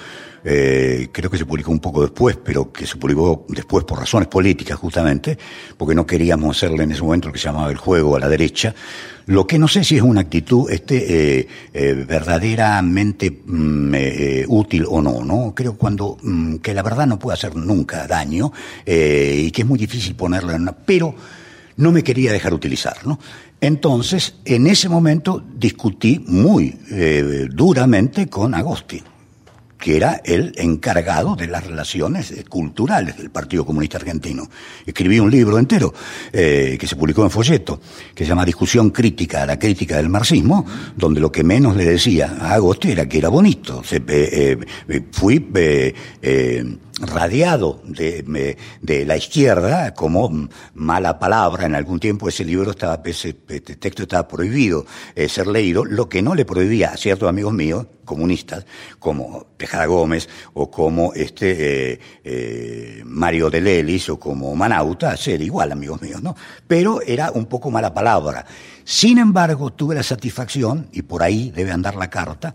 [0.45, 4.27] eh, creo que se publicó un poco después, pero que se publicó después por razones
[4.27, 5.37] políticas justamente,
[5.77, 8.27] porque no queríamos hacerle en ese momento lo que se llamaba el juego a la
[8.27, 8.75] derecha.
[9.27, 13.95] Lo que no sé si es una actitud este, eh, eh, verdaderamente mm,
[14.49, 15.53] útil o no, ¿no?
[15.55, 18.51] Creo cuando mm, que la verdad no puede hacer nunca daño
[18.85, 20.73] y que es muy difícil ponerla en una...
[20.73, 21.15] Pero
[21.77, 23.17] no me quería dejar utilizar, ¿no?
[23.61, 26.77] Entonces, en ese momento discutí muy
[27.49, 29.03] duramente con Agostín
[29.83, 34.49] que era el encargado de las relaciones eh, culturales del Partido Comunista Argentino.
[34.85, 35.93] Escribí un libro entero
[36.31, 37.81] eh, que se publicó en folleto,
[38.15, 40.65] que se llama Discusión crítica a la crítica del marxismo,
[40.95, 43.83] donde lo que menos le decía a Agosti era que era bonito.
[43.91, 44.57] Eh,
[45.11, 45.39] fui
[46.99, 51.65] radiado de, de, la izquierda como mala palabra.
[51.65, 56.07] En algún tiempo ese libro estaba, ese, este texto estaba prohibido eh, ser leído, lo
[56.07, 58.65] que no le prohibía a ciertos amigos míos, comunistas,
[58.99, 65.41] como Tejada Gómez o como este eh, eh, Mario de Lelis o como Manauta, ser
[65.41, 66.35] igual, amigos míos, ¿no?
[66.67, 68.45] Pero era un poco mala palabra.
[68.83, 72.53] Sin embargo, tuve la satisfacción, y por ahí debe andar la carta,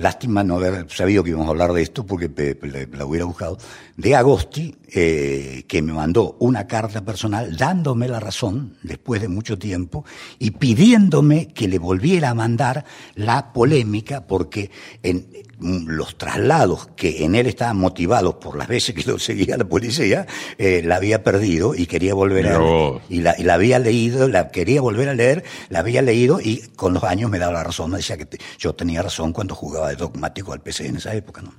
[0.00, 2.56] Lástima no haber sabido que íbamos a hablar de esto porque
[2.90, 3.58] la hubiera buscado.
[3.98, 9.58] De Agosti, eh, que me mandó una carta personal dándome la razón después de mucho
[9.58, 10.06] tiempo
[10.38, 14.70] y pidiéndome que le volviera a mandar la polémica porque
[15.02, 15.26] en,
[15.60, 20.26] los traslados que en él estaban motivados por las veces que lo seguía la policía,
[20.58, 22.60] eh, la había perdido y quería volver a
[23.08, 26.62] y la, y la había leído, la quería volver a leer, la había leído y
[26.76, 28.26] con los años me daba la razón, me decía que
[28.58, 31.52] yo tenía razón cuando jugaba de dogmático al PC en esa época, ¿no?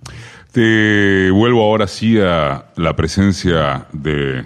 [0.52, 4.46] Te vuelvo ahora sí a la presencia de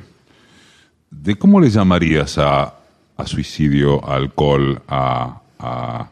[1.25, 2.75] de cómo le llamarías a,
[3.17, 6.09] a suicidio, alcohol, a, a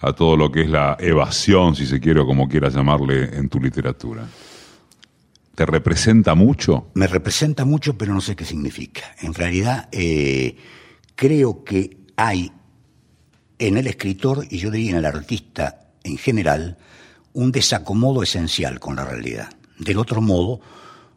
[0.00, 3.48] a todo lo que es la evasión, si se quiere, o como quieras llamarle, en
[3.48, 4.26] tu literatura?
[5.54, 6.86] ¿Te representa mucho?
[6.94, 9.16] Me representa mucho, pero no sé qué significa.
[9.20, 10.56] En realidad, eh,
[11.16, 12.52] creo que hay
[13.58, 16.78] en el escritor, y yo diría en el artista en general,
[17.32, 19.50] un desacomodo esencial con la realidad.
[19.78, 20.60] Del otro modo,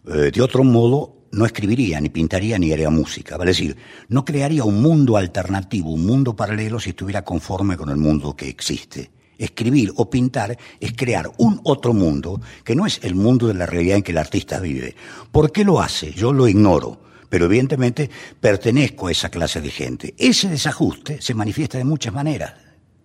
[0.08, 3.38] eh, de otro modo, no escribiría, ni pintaría, ni haría música.
[3.38, 3.76] Vale decir,
[4.10, 8.50] no crearía un mundo alternativo, un mundo paralelo si estuviera conforme con el mundo que
[8.50, 9.12] existe.
[9.38, 13.66] Escribir o pintar es crear un otro mundo que no es el mundo de la
[13.66, 14.96] realidad en que el artista vive.
[15.32, 16.12] ¿Por qué lo hace?
[16.14, 18.10] Yo lo ignoro pero evidentemente
[18.42, 20.14] pertenezco a esa clase de gente.
[20.18, 22.56] Ese desajuste se manifiesta de muchas maneras.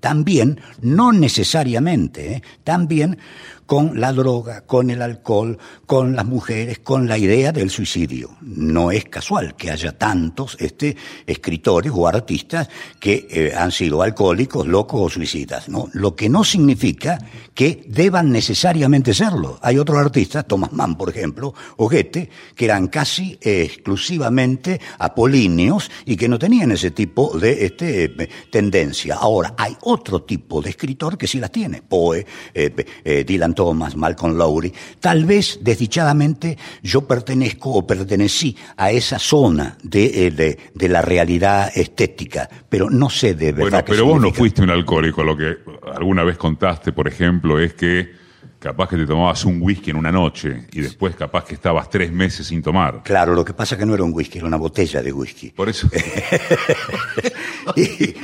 [0.00, 2.42] También, no necesariamente, ¿eh?
[2.64, 3.18] también
[3.66, 8.30] con la droga, con el alcohol, con las mujeres, con la idea del suicidio.
[8.40, 12.68] No es casual que haya tantos este, escritores o artistas
[13.00, 15.68] que eh, han sido alcohólicos, locos o suicidas.
[15.68, 15.88] ¿no?
[15.92, 17.18] Lo que no significa
[17.54, 19.58] que deban necesariamente serlo.
[19.62, 26.16] Hay otros artistas, Thomas Mann, por ejemplo, o Goethe, que eran casi exclusivamente apolíneos y
[26.16, 28.08] que no tenían ese tipo de este,
[28.50, 29.16] tendencia.
[29.16, 31.82] Ahora, hay otro tipo de escritor que sí las tiene.
[31.82, 32.24] Poe,
[32.54, 39.18] eh, eh, Dylan Thomas, Malcolm Lowry, tal vez desdichadamente yo pertenezco o pertenecí a esa
[39.18, 43.82] zona de, eh, de, la realidad estética, pero no sé de verdad.
[43.82, 45.56] Bueno, pero vos no fuiste un alcohólico, lo que
[45.92, 48.25] alguna vez contaste, por ejemplo, es que
[48.58, 52.10] capaz que te tomabas un whisky en una noche y después capaz que estabas tres
[52.12, 53.02] meses sin tomar.
[53.04, 55.50] Claro, lo que pasa es que no era un whisky, era una botella de whisky.
[55.50, 55.88] Por eso.
[57.74, 58.14] Y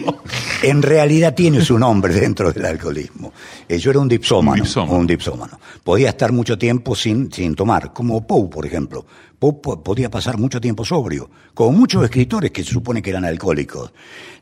[0.62, 3.32] en realidad tiene su nombre dentro del alcoholismo.
[3.68, 4.98] Eh, Yo era un dipsómano, Un dipsómano.
[4.98, 5.60] un dipsómano.
[5.82, 9.04] Podía estar mucho tiempo sin, sin tomar, como Poe, por ejemplo.
[9.38, 13.24] Poe po- podía pasar mucho tiempo sobrio, como muchos escritores que se supone que eran
[13.24, 13.92] alcohólicos.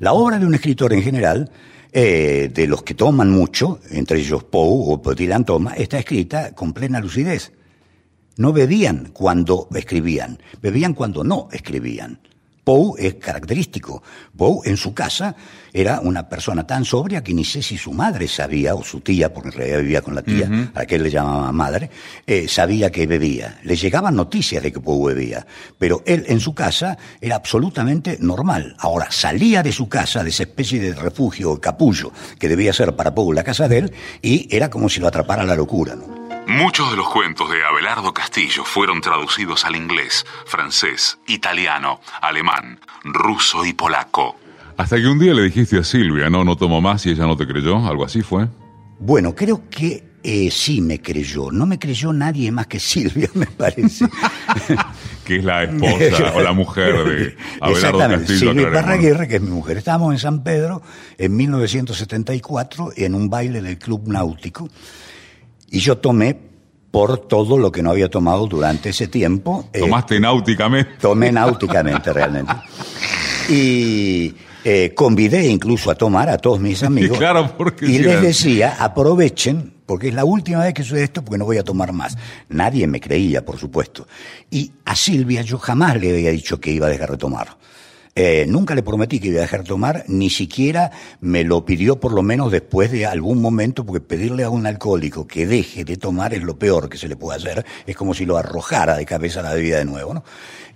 [0.01, 1.51] La obra de un escritor en general,
[1.93, 6.73] eh, de los que toman mucho, entre ellos Poe o Dylan Thomas, está escrita con
[6.73, 7.53] plena lucidez.
[8.37, 12.21] No bebían cuando escribían, bebían cuando no escribían.
[12.71, 14.01] Poe es característico.
[14.37, 15.35] Poe en su casa
[15.73, 19.35] era una persona tan sobria que ni sé si su madre sabía, o su tía,
[19.35, 21.91] porque en realidad vivía con la tía, a la que él le llamaba madre,
[22.25, 23.59] eh, sabía que bebía.
[23.65, 25.45] Le llegaban noticias de que Poe bebía,
[25.79, 28.77] pero él en su casa era absolutamente normal.
[28.79, 33.13] Ahora, salía de su casa, de esa especie de refugio, capullo, que debía ser para
[33.13, 33.93] Poe la casa de él,
[34.23, 35.97] y era como si lo atrapara la locura.
[35.97, 36.20] ¿no?
[36.51, 43.65] Muchos de los cuentos de Abelardo Castillo fueron traducidos al inglés, francés, italiano, alemán, ruso
[43.65, 44.35] y polaco.
[44.77, 47.37] Hasta que un día le dijiste a Silvia, no, no tomo más y ella no
[47.37, 48.49] te creyó, algo así fue.
[48.99, 51.53] Bueno, creo que eh, sí me creyó.
[51.53, 54.07] No me creyó nadie más que Silvia, me parece.
[55.25, 58.27] Que es la esposa o la mujer de Abelardo Exactamente.
[58.27, 58.53] Castillo.
[58.53, 59.77] Silvia que es mi mujer.
[59.77, 60.83] Estábamos en San Pedro
[61.17, 64.69] en 1974 en un baile del Club Náutico
[65.71, 66.37] y yo tomé
[66.91, 69.69] por todo lo que no había tomado durante ese tiempo.
[69.73, 70.93] eh, Tomaste náuticamente.
[71.01, 72.53] Tomé náuticamente realmente.
[73.49, 77.17] Y eh, convidé incluso a tomar a todos mis amigos.
[77.19, 81.25] Claro, porque y si les decía, aprovechen, porque es la última vez que sucede esto,
[81.25, 82.17] porque no voy a tomar más.
[82.49, 84.07] Nadie me creía, por supuesto.
[84.51, 87.57] Y a Silvia yo jamás le había dicho que iba a dejar de tomar.
[88.17, 90.91] Eh, nunca le prometí que iba a dejar de tomar, ni siquiera
[91.21, 95.29] me lo pidió por lo menos después de algún momento, porque pedirle a un alcohólico
[95.29, 98.27] que deje de tomar es lo peor que se le puede hacer, es como si
[98.27, 100.25] lo arrojara de cabeza a la bebida de nuevo, ¿no?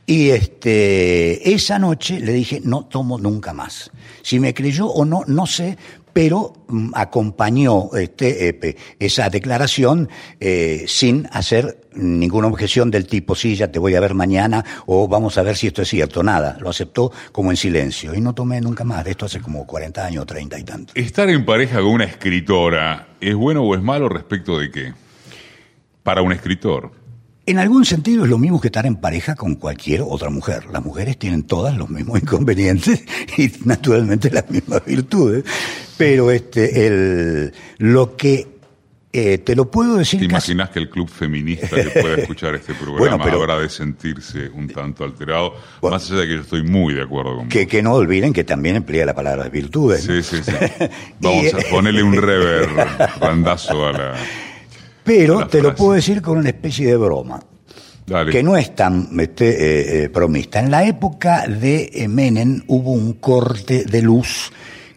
[0.06, 3.90] Y este, esa noche le dije, no tomo nunca más.
[4.22, 5.78] Si me creyó o no, no sé,
[6.14, 10.08] pero mm, acompañó este, eh, esa declaración
[10.40, 15.06] eh, sin hacer ninguna objeción del tipo, sí, ya te voy a ver mañana, o
[15.06, 16.22] vamos a ver si esto es cierto.
[16.22, 18.14] Nada, lo aceptó como en silencio.
[18.14, 20.92] Y no tomé nunca más, de esto hace como 40 años, 30 y tanto.
[20.96, 24.94] ¿Estar en pareja con una escritora es bueno o es malo respecto de qué?
[26.02, 27.03] Para un escritor.
[27.46, 30.64] En algún sentido es lo mismo que estar en pareja con cualquier otra mujer.
[30.72, 33.04] Las mujeres tienen todas los mismos inconvenientes
[33.36, 35.44] y naturalmente las mismas virtudes.
[35.98, 38.48] Pero este, el, lo que
[39.12, 42.54] eh, te lo puedo decir ¿Te casi- imaginas que el club feminista que pueda escuchar
[42.56, 45.54] este programa Bueno, pero- habrá de sentirse un tanto alterado?
[45.82, 45.96] Bueno.
[45.96, 48.42] más allá de que yo estoy muy de acuerdo con que, que no olviden que
[48.42, 50.08] también emplea la palabra virtudes.
[50.08, 50.14] ¿no?
[50.20, 50.52] Sí, sí, sí.
[51.20, 52.68] Vamos Y- a ponerle un rever,
[53.20, 54.14] randazo a la...
[55.04, 57.40] Pero te lo puedo decir con una especie de broma.
[58.06, 58.30] Dale.
[58.30, 60.60] que no es tan este, eh, eh, bromista.
[60.60, 64.52] En la época de eh, Menem hubo un corte de luz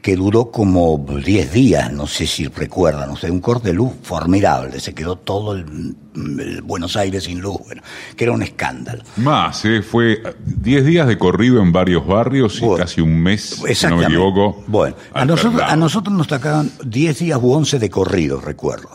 [0.08, 3.92] que duró como 10 días, no sé si recuerdan, o sea, un corte de luz
[4.04, 7.82] formidable, se quedó todo el, el Buenos Aires sin luz, bueno,
[8.16, 9.04] que era un escándalo.
[9.18, 9.82] Más, ¿eh?
[9.82, 13.98] fue 10 días de corrido en varios barrios y Bueno, casi un mes, si no
[13.98, 14.64] me equivoco.
[14.68, 15.74] Bueno, a nosotros, alternado.
[15.74, 18.90] a nosotros nos tocaban 10 días u 11 de corrido, recuerdo.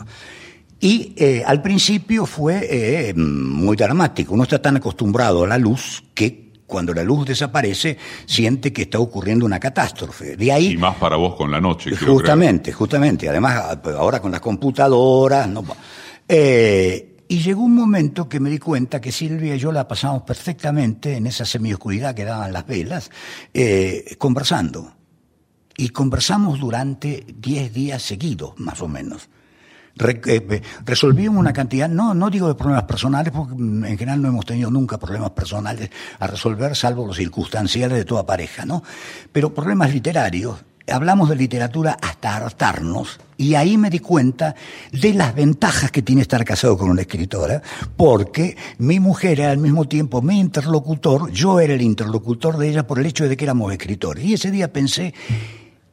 [0.83, 4.33] Y eh, al principio fue eh, muy dramático.
[4.33, 8.99] Uno está tan acostumbrado a la luz que cuando la luz desaparece siente que está
[8.99, 10.35] ocurriendo una catástrofe.
[10.35, 13.29] De ahí Y más para vos con la noche, Justamente, justamente.
[13.29, 15.47] Además, ahora con las computadoras.
[15.47, 15.63] ¿no?
[16.27, 20.23] Eh, y llegó un momento que me di cuenta que Silvia y yo la pasamos
[20.23, 23.09] perfectamente en esa semioscuridad que daban las velas,
[23.53, 24.91] eh, conversando.
[25.77, 29.29] Y conversamos durante 10 días seguidos, más o menos.
[29.95, 34.27] Re- eh, resolvimos una cantidad, no, no digo de problemas personales, porque en general no
[34.29, 38.83] hemos tenido nunca problemas personales a resolver, salvo los circunstanciales de toda pareja, ¿no?
[39.31, 44.55] Pero problemas literarios, hablamos de literatura hasta hartarnos, y ahí me di cuenta
[44.91, 47.61] de las ventajas que tiene estar casado con una escritora,
[47.95, 52.87] porque mi mujer era al mismo tiempo mi interlocutor, yo era el interlocutor de ella
[52.87, 54.25] por el hecho de que éramos escritores.
[54.25, 55.13] Y ese día pensé,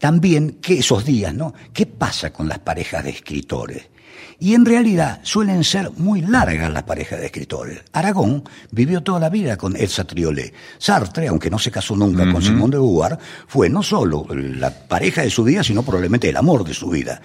[0.00, 1.54] también que esos días, ¿no?
[1.72, 3.90] ¿Qué pasa con las parejas de escritores?
[4.38, 7.82] Y en realidad suelen ser muy largas las parejas de escritores.
[7.92, 10.54] Aragón vivió toda la vida con Elsa Triolet.
[10.78, 15.20] Sartre, aunque no se casó nunca con Simón de Beauvoir, fue no solo la pareja
[15.20, 17.20] de su vida, sino probablemente el amor de su vida.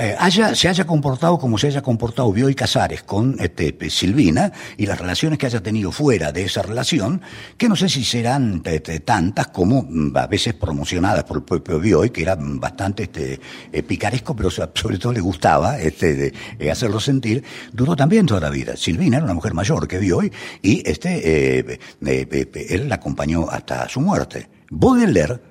[0.00, 4.86] Eh, haya, se haya comportado como se haya comportado Bioy Casares con este, Silvina y
[4.86, 7.20] las relaciones que haya tenido fuera de esa relación,
[7.56, 11.80] que no sé si serán este, tantas como mm, a veces promocionadas por el propio
[11.80, 13.40] Bioy, que era bastante este,
[13.72, 17.42] eh, picaresco, pero sobre todo le gustaba este, de, eh, hacerlo sentir,
[17.72, 18.76] duró también toda la vida.
[18.76, 20.30] Silvina era una mujer mayor que Bioy
[20.62, 24.48] y este, él la acompañó hasta su muerte.
[24.70, 25.47] Baudelaire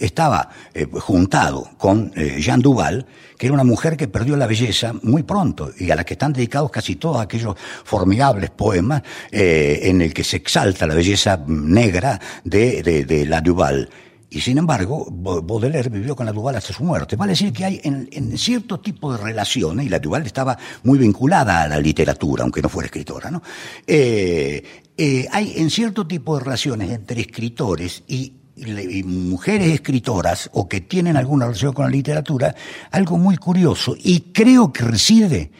[0.00, 4.94] estaba eh, juntado con eh, Jean Duval, que era una mujer que perdió la belleza
[5.02, 10.00] muy pronto y a la que están dedicados casi todos aquellos formidables poemas eh, en
[10.00, 13.88] el que se exalta la belleza negra de, de, la Duval.
[14.30, 17.16] Y sin embargo, Baudelaire vivió con la Duval hasta su muerte.
[17.16, 21.62] Vale decir que hay en, cierto tipo de relaciones, y la Duval estaba muy vinculada
[21.62, 23.42] a la literatura, aunque no fuera escritora, ¿no?
[23.88, 31.16] hay en cierto tipo de relaciones entre escritores y y mujeres escritoras o que tienen
[31.16, 32.54] alguna relación con la literatura,
[32.90, 35.50] algo muy curioso y creo que reside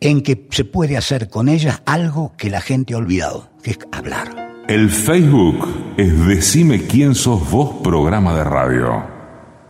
[0.00, 3.78] en que se puede hacer con ellas algo que la gente ha olvidado, que es
[3.92, 4.48] hablar.
[4.68, 9.02] El Facebook es Decime quién sos vos programa de radio.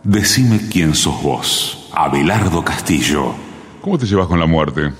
[0.03, 3.33] Decime quién sos vos, Abelardo Castillo.
[3.81, 4.91] ¿Cómo te llevas con la muerte?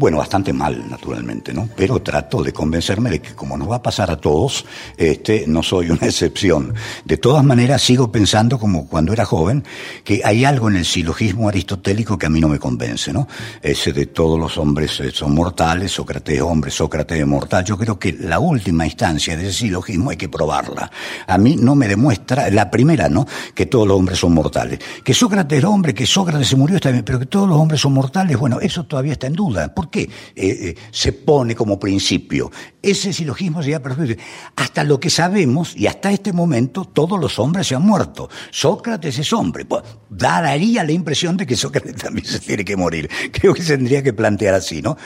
[0.00, 1.68] Bueno, bastante mal, naturalmente, ¿no?
[1.76, 4.64] Pero trato de convencerme de que como nos va a pasar a todos,
[4.96, 6.72] este, no soy una excepción.
[7.04, 9.62] De todas maneras, sigo pensando, como cuando era joven,
[10.02, 13.28] que hay algo en el silogismo aristotélico que a mí no me convence, ¿no?
[13.60, 17.62] Ese de todos los hombres eh, son mortales, Sócrates es hombre, Sócrates es mortal.
[17.66, 20.90] Yo creo que la última instancia de ese silogismo hay que probarla.
[21.26, 23.26] A mí no me demuestra, la primera, ¿no?
[23.54, 24.78] Que todos los hombres son mortales.
[25.04, 28.38] Que Sócrates era hombre, que Sócrates se murió, pero que todos los hombres son mortales,
[28.38, 29.74] bueno, eso todavía está en duda.
[29.74, 32.50] ¿Por qué eh, eh, se pone como principio?
[32.82, 34.22] Ese silogismo sería perfecto.
[34.56, 38.30] Hasta lo que sabemos, y hasta este momento, todos los hombres se han muerto.
[38.50, 39.64] Sócrates es hombre.
[39.64, 43.10] Pues, daría la impresión de que Sócrates también se tiene que morir.
[43.32, 44.96] Creo que se tendría que plantear así, ¿no?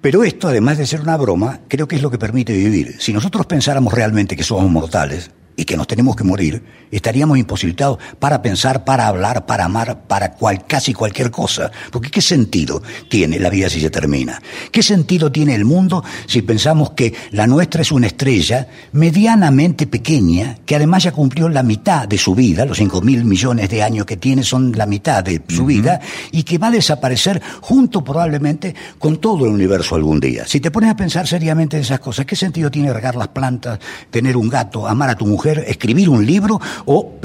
[0.00, 2.96] Pero esto, además de ser una broma, creo que es lo que permite vivir.
[2.98, 7.98] Si nosotros pensáramos realmente que somos mortales, y que nos tenemos que morir, estaríamos imposibilitados
[8.18, 11.70] para pensar, para hablar, para amar, para cual, casi cualquier cosa.
[11.90, 14.40] Porque ¿qué sentido tiene la vida si se termina?
[14.70, 20.58] ¿Qué sentido tiene el mundo si pensamos que la nuestra es una estrella medianamente pequeña,
[20.64, 24.06] que además ya cumplió la mitad de su vida, los cinco mil millones de años
[24.06, 26.00] que tiene son la mitad de su vida,
[26.32, 30.46] y que va a desaparecer junto probablemente con todo el universo algún día?
[30.46, 33.78] Si te pones a pensar seriamente en esas cosas, ¿qué sentido tiene regar las plantas,
[34.10, 35.39] tener un gato, amar a tu mujer?
[35.48, 37.18] Escribir un libro o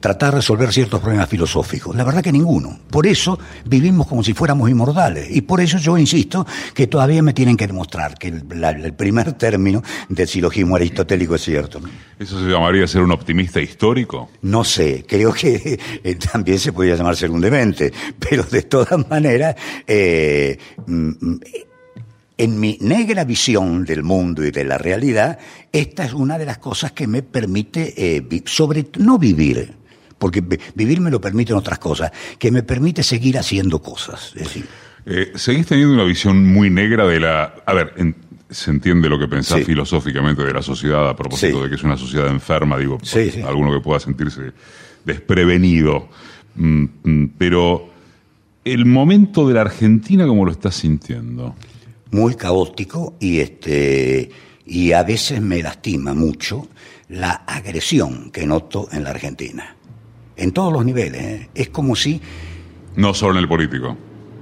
[0.00, 1.94] tratar de resolver ciertos problemas filosóficos.
[1.96, 2.78] La verdad que ninguno.
[2.90, 5.28] Por eso vivimos como si fuéramos inmortales.
[5.30, 9.82] Y por eso yo insisto que todavía me tienen que demostrar que el, primer término
[10.08, 11.80] del silogismo aristotélico es cierto.
[12.18, 14.30] ¿Eso se llamaría ser un optimista histórico?
[14.42, 19.08] No sé, creo que eh, también se podría llamar ser un demente, pero de todas
[19.08, 19.56] maneras...
[19.86, 21.40] Eh, mm, mm,
[22.38, 25.38] en mi negra visión del mundo y de la realidad,
[25.72, 29.74] esta es una de las cosas que me permite, eh, sobre no vivir,
[30.18, 30.42] porque
[30.74, 34.32] vivir me lo permiten otras cosas, que me permite seguir haciendo cosas.
[34.36, 34.66] Es decir,
[35.04, 37.54] eh, seguís teniendo una visión muy negra de la...
[37.66, 37.94] A ver,
[38.50, 41.96] se entiende lo que pensás filosóficamente de la sociedad a propósito de que es una
[41.96, 42.98] sociedad enferma, digo,
[43.44, 44.52] alguno que pueda sentirse
[45.04, 46.08] desprevenido.
[46.54, 47.90] Mm, mm, pero
[48.64, 51.56] el momento de la Argentina, ¿cómo lo estás sintiendo?
[52.12, 54.30] Muy caótico y este
[54.64, 56.68] y a veces me lastima mucho
[57.08, 59.76] la agresión que noto en la Argentina.
[60.36, 61.22] En todos los niveles.
[61.22, 61.48] ¿eh?
[61.54, 62.20] Es como si...
[62.96, 63.96] No solo en el político.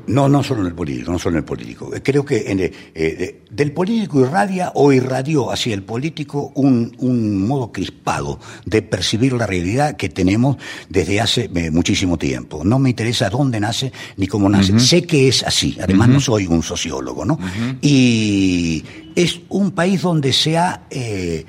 [0.06, 1.90] No, no solo en el político, no solo en el político.
[2.02, 7.72] Creo que en eh, del político irradia o irradió hacia el político un, un, modo
[7.72, 10.56] crispado de percibir la realidad que tenemos
[10.88, 12.64] desde hace eh, muchísimo tiempo.
[12.64, 14.78] No me interesa dónde nace ni cómo nace.
[14.78, 17.38] Sé que es así, además no soy un sociólogo, ¿no?
[17.80, 18.84] Y
[19.14, 21.44] es un país donde se ha, eh,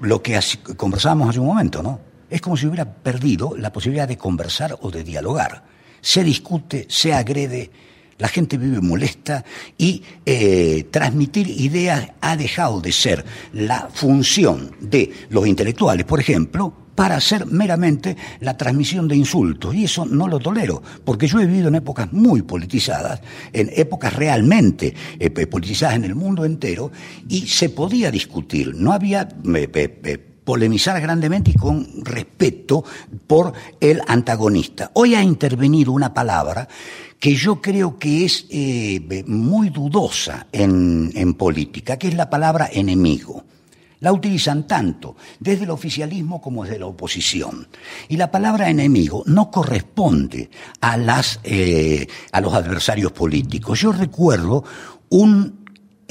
[0.00, 0.38] lo que
[0.76, 2.00] conversábamos hace un momento, ¿no?
[2.30, 5.71] Es como si hubiera perdido la posibilidad de conversar o de dialogar
[6.02, 7.70] se discute, se agrede,
[8.18, 9.44] la gente vive molesta
[9.78, 16.72] y eh, transmitir ideas ha dejado de ser la función de los intelectuales, por ejemplo,
[16.94, 19.74] para hacer meramente la transmisión de insultos.
[19.74, 23.20] Y eso no lo tolero, porque yo he vivido en épocas muy politizadas,
[23.52, 26.92] en épocas realmente eh, politizadas en el mundo entero,
[27.28, 29.28] y se podía discutir, no había...
[29.54, 32.84] Eh, polemizar grandemente y con respeto
[33.26, 34.90] por el antagonista.
[34.94, 36.68] Hoy ha intervenido una palabra
[37.18, 42.68] que yo creo que es eh, muy dudosa en, en política, que es la palabra
[42.72, 43.44] enemigo.
[44.02, 47.68] la utilizan tanto desde el oficialismo como desde la oposición.
[48.08, 53.80] Y la palabra enemigo no corresponde a, las, eh, a los adversarios políticos.
[53.80, 54.64] Yo recuerdo
[55.08, 55.61] un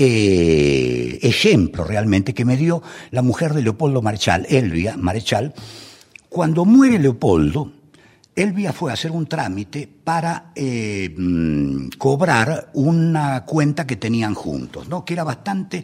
[0.03, 2.81] eh, ejemplo realmente que me dio
[3.11, 5.53] la mujer de Leopoldo Marechal, Elvia Marechal,
[6.29, 7.71] cuando muere Leopoldo,
[8.35, 14.87] Elvia fue a hacer un trámite para eh, mm, cobrar una cuenta que tenían juntos,
[14.87, 15.03] ¿no?
[15.03, 15.83] que era bastante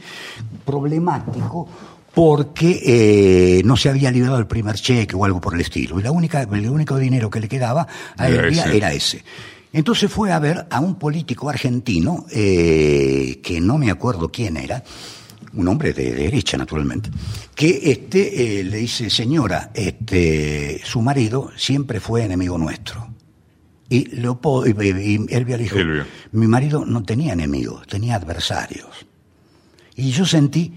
[0.65, 1.67] problemático
[2.13, 5.99] porque eh, no se había liberado el primer cheque o algo por el estilo.
[5.99, 7.85] Y la única, el único dinero que le quedaba
[8.17, 9.23] a Elvia era ese.
[9.77, 14.83] Entonces fue a ver a un político argentino, eh, que no me acuerdo quién era,
[15.53, 17.11] un hombre de, derecha naturalmente,
[17.53, 23.07] que este, eh, le dice, señora, este, su marido siempre fue enemigo nuestro.
[23.87, 25.77] Y, Leopoldo, y, Elvia dijo,
[26.31, 29.05] mi marido no tenía enemigos, tenía adversarios.
[29.95, 30.73] Y yo sentí,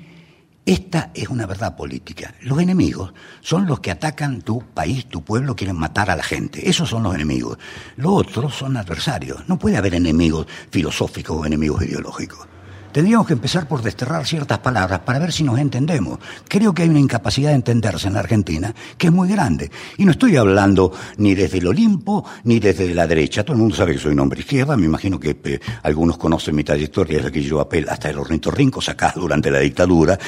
[0.71, 2.33] esta es una verdad política.
[2.43, 6.71] Los enemigos son los que atacan tu país, tu pueblo, quieren matar a la gente.
[6.71, 7.59] Esos son los enemigos.
[7.97, 9.49] Los otros son adversarios.
[9.49, 12.47] No puede haber enemigos filosóficos o enemigos ideológicos.
[12.93, 16.19] Tendríamos que empezar por desterrar ciertas palabras para ver si nos entendemos.
[16.49, 19.71] Creo que hay una incapacidad de entenderse en la Argentina que es muy grande.
[19.97, 23.45] Y no estoy hablando ni desde el Olimpo ni desde la derecha.
[23.45, 24.77] Todo el mundo sabe que soy un hombre izquierda.
[24.77, 28.81] Me imagino que eh, algunos conocen mi trayectoria desde que yo apel hasta el ornitorrinco
[28.81, 30.19] sacado durante la dictadura.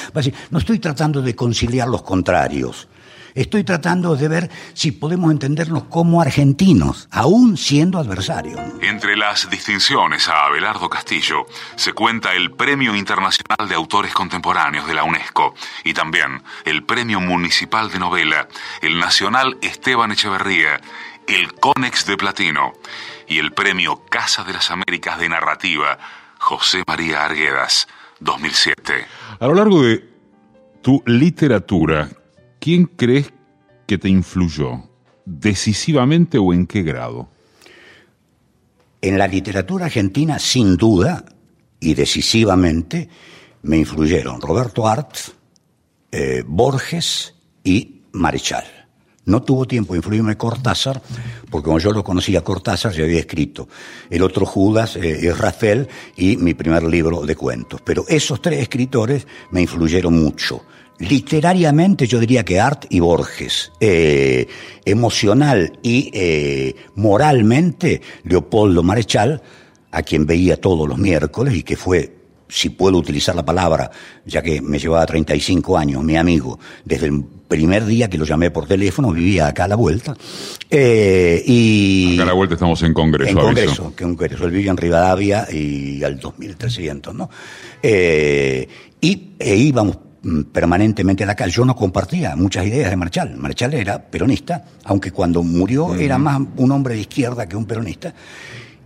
[0.50, 2.88] No estoy tratando de conciliar los contrarios.
[3.34, 8.60] Estoy tratando de ver si podemos entendernos como argentinos, aún siendo adversarios.
[8.82, 14.94] Entre las distinciones a Abelardo Castillo se cuenta el Premio Internacional de Autores Contemporáneos de
[14.94, 15.54] la UNESCO
[15.84, 18.48] y también el Premio Municipal de Novela,
[18.82, 20.80] el Nacional Esteban Echeverría,
[21.26, 22.72] el Conex de Platino
[23.28, 25.98] y el Premio Casa de las Américas de Narrativa
[26.38, 27.86] José María Arguedas
[28.20, 29.06] 2007.
[29.38, 30.04] A lo largo de
[30.82, 32.08] tu literatura,
[32.62, 33.32] ¿quién crees
[33.88, 34.88] que te influyó?
[35.24, 37.28] ¿Decisivamente o en qué grado?
[39.00, 41.24] En la literatura argentina, sin duda
[41.80, 43.08] y decisivamente,
[43.62, 45.16] me influyeron Roberto Art,
[46.12, 47.34] eh, Borges
[47.64, 48.64] y Marechal.
[49.24, 51.02] No tuvo tiempo de influirme Cortázar,
[51.50, 53.68] porque como yo lo conocía Cortázar, ya había escrito
[54.08, 57.80] El otro Judas, eh, Rafael y mi primer libro de cuentos.
[57.84, 60.64] Pero esos tres escritores me influyeron mucho.
[60.98, 63.72] Literariamente yo diría que Art y Borges.
[63.80, 64.46] Eh,
[64.84, 69.42] emocional y eh, moralmente Leopoldo Marechal,
[69.90, 72.14] a quien veía todos los miércoles y que fue,
[72.48, 73.90] si puedo utilizar la palabra,
[74.24, 78.50] ya que me llevaba 35 años, mi amigo, desde el primer día que lo llamé
[78.50, 80.16] por teléfono, vivía acá a la vuelta.
[80.70, 83.30] Eh, y acá a la vuelta estamos en Congreso.
[83.30, 84.44] En Congreso, que Congreso.
[84.44, 87.28] Él vivía en Rivadavia y al 2300, ¿no?
[87.82, 89.98] y e íbamos
[90.52, 91.52] permanentemente en la calle.
[91.52, 93.36] Yo no compartía muchas ideas de Marchal.
[93.36, 98.14] Marchal era peronista, aunque cuando murió era más un hombre de izquierda que un peronista.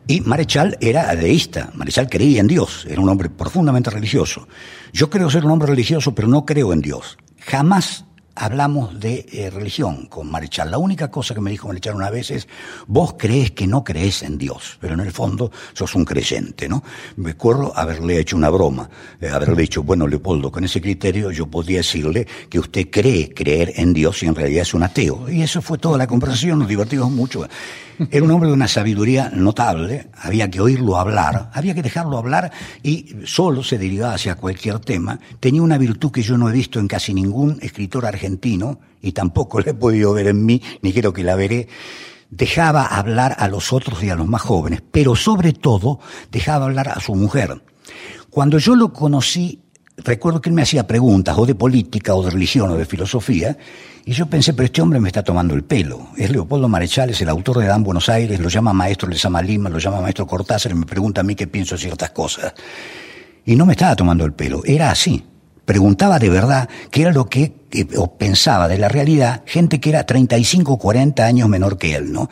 [0.08, 4.46] Y Marechal era adeísta, Marechal creía en Dios, era un hombre profundamente religioso.
[4.92, 7.18] Yo creo ser un hombre religioso, pero no creo en Dios.
[7.40, 8.04] Jamás
[8.36, 10.70] hablamos de eh, religión con Marechal.
[10.70, 12.46] La única cosa que me dijo Marechal una vez es,
[12.86, 16.84] vos crees que no crees en Dios, pero en el fondo sos un creyente, ¿no?
[17.16, 18.88] Me acuerdo haberle hecho una broma,
[19.20, 23.72] eh, haberle dicho, bueno, Leopoldo, con ese criterio yo podría decirle que usted cree creer
[23.76, 25.28] en Dios y en realidad es un ateo.
[25.30, 27.46] Y eso fue toda la conversación, nos divertimos mucho.
[28.10, 32.52] Era un hombre de una sabiduría notable, había que oírlo hablar, había que dejarlo hablar
[32.82, 35.18] y solo se derivaba hacia cualquier tema.
[35.40, 39.60] Tenía una virtud que yo no he visto en casi ningún escritor argentino y tampoco
[39.60, 41.68] la he podido ver en mí, ni creo que la veré.
[42.30, 46.88] Dejaba hablar a los otros y a los más jóvenes, pero sobre todo dejaba hablar
[46.88, 47.62] a su mujer.
[48.30, 49.62] Cuando yo lo conocí,
[49.98, 53.56] recuerdo que él me hacía preguntas o de política o de religión o de filosofía
[54.08, 56.10] y yo pensé, pero este hombre me está tomando el pelo.
[56.16, 59.42] Es Leopoldo Marechal, es el autor de Dan Buenos Aires, lo llama maestro le llama
[59.42, 62.54] Lima, lo llama maestro Cortázar y me pregunta a mí qué pienso de ciertas cosas.
[63.44, 65.24] Y no me estaba tomando el pelo, era así.
[65.64, 67.66] Preguntaba de verdad qué era lo que
[67.96, 72.12] o pensaba de la realidad gente que era 35 o 40 años menor que él,
[72.12, 72.30] ¿no?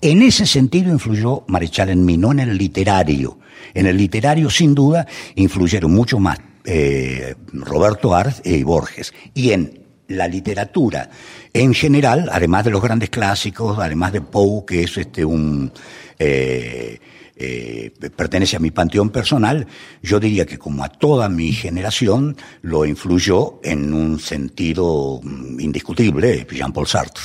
[0.00, 3.38] En ese sentido influyó Marechal en mí, no en el literario.
[3.74, 6.38] En el literario, sin duda, influyeron mucho más
[6.72, 9.12] eh, Roberto Arz y Borges.
[9.34, 11.10] Y en la literatura
[11.52, 15.72] en general, además de los grandes clásicos, además de Poe, que es este un
[16.16, 17.00] eh,
[17.34, 19.66] eh, pertenece a mi panteón personal,
[20.00, 26.46] yo diría que como a toda mi generación lo influyó en un sentido mm, indiscutible
[26.48, 27.24] Jean-Paul Sartre.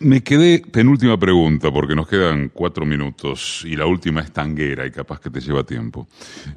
[0.00, 4.90] Me quedé, penúltima pregunta, porque nos quedan cuatro minutos y la última es tanguera y
[4.90, 6.06] capaz que te lleva tiempo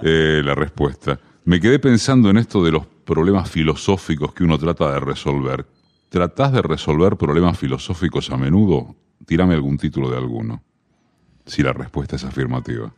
[0.02, 1.18] la respuesta.
[1.50, 5.66] Me quedé pensando en esto de los problemas filosóficos que uno trata de resolver.
[6.08, 8.96] ¿Tratás de resolver problemas filosóficos a menudo?
[9.26, 10.62] Tírame algún título de alguno,
[11.48, 12.94] si la respuesta es afirmativa.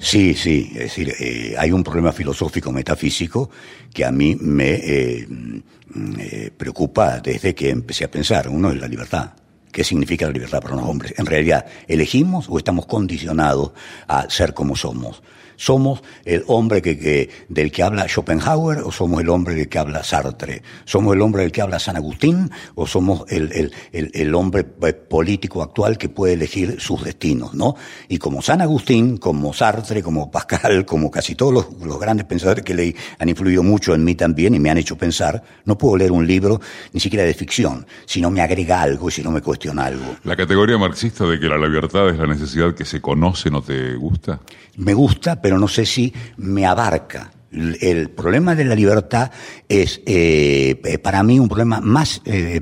[0.00, 3.50] Sí, sí, es decir, eh, hay un problema filosófico metafísico
[3.94, 8.48] que a mí me eh, mm, eh, preocupa desde que empecé a pensar.
[8.48, 9.30] Uno es la libertad.
[9.70, 11.14] ¿Qué significa la libertad para los hombres?
[11.16, 13.70] En realidad, ¿elegimos o estamos condicionados
[14.08, 15.22] a ser como somos?
[15.58, 20.04] ¿Somos el hombre que, del que habla Schopenhauer o somos el hombre del que habla
[20.04, 20.62] Sartre?
[20.84, 25.60] ¿Somos el hombre del que habla San Agustín o somos el, el, hombre eh, político
[25.60, 27.54] actual que puede elegir sus destinos?
[27.54, 27.74] ¿no?
[28.08, 32.64] Y como San Agustín, como Sartre, como Pascal, como casi todos los, los grandes pensadores
[32.64, 35.96] que leí han influido mucho en mí también y me han hecho pensar, no puedo
[35.96, 36.60] leer un libro
[36.92, 40.16] ni siquiera de ficción, si no me agrega algo y si no me cuestiona algo.
[40.22, 43.96] ¿La categoría marxista de que la libertad es la necesidad que se conoce no te
[43.96, 44.38] gusta?
[44.76, 47.30] Me gusta, pero no sé si me abarca.
[47.50, 49.30] El problema de la libertad
[49.68, 52.60] es eh, eh, para mí un problema más eh,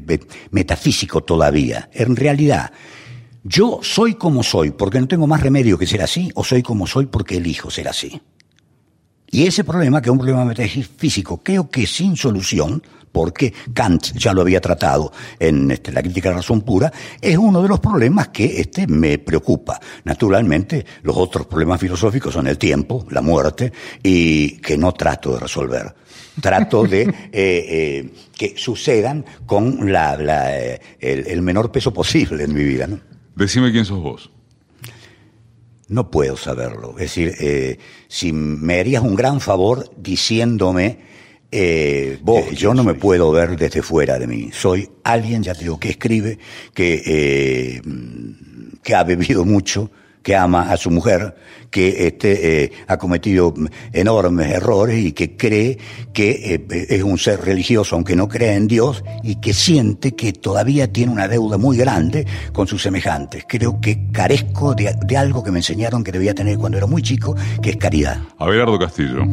[0.53, 1.91] metafísico todavía.
[1.93, 2.70] En realidad,
[3.43, 6.87] yo soy como soy porque no tengo más remedio que ser así, o soy como
[6.87, 8.20] soy porque elijo ser así.
[9.28, 12.82] Y ese problema, que es un problema metafísico, creo que sin solución,
[13.16, 17.38] porque Kant ya lo había tratado en este, la crítica de la razón pura, es
[17.38, 19.80] uno de los problemas que este, me preocupa.
[20.04, 25.40] Naturalmente, los otros problemas filosóficos son el tiempo, la muerte, y que no trato de
[25.40, 25.94] resolver.
[26.42, 30.18] Trato de eh, eh, que sucedan con la,
[30.54, 32.86] eh, el, menor peso posible en mi vida.
[32.86, 33.00] ¿no?
[33.34, 34.30] Decime quién sos vos.
[35.88, 36.90] No puedo saberlo.
[36.98, 41.15] Es decir, si me harías un gran favor diciéndome
[41.59, 44.50] eh, eh, yo no me puedo ver desde fuera de mí.
[44.52, 46.38] Soy alguien, ya te digo, que escribe,
[46.74, 47.82] que, eh,
[48.82, 49.90] que ha bebido mucho,
[50.22, 51.34] que ama a su mujer,
[51.70, 53.54] que este, eh, ha cometido
[53.92, 55.78] enormes errores y que cree
[56.12, 60.92] que es un ser religioso, aunque no crea en Dios, y que siente que todavía
[60.92, 63.44] tiene una deuda muy grande con sus semejantes.
[63.48, 67.02] Creo que carezco de, de algo que me enseñaron que debía tener cuando era muy
[67.02, 68.18] chico, que es caridad.
[68.38, 69.24] Abelardo Castillo.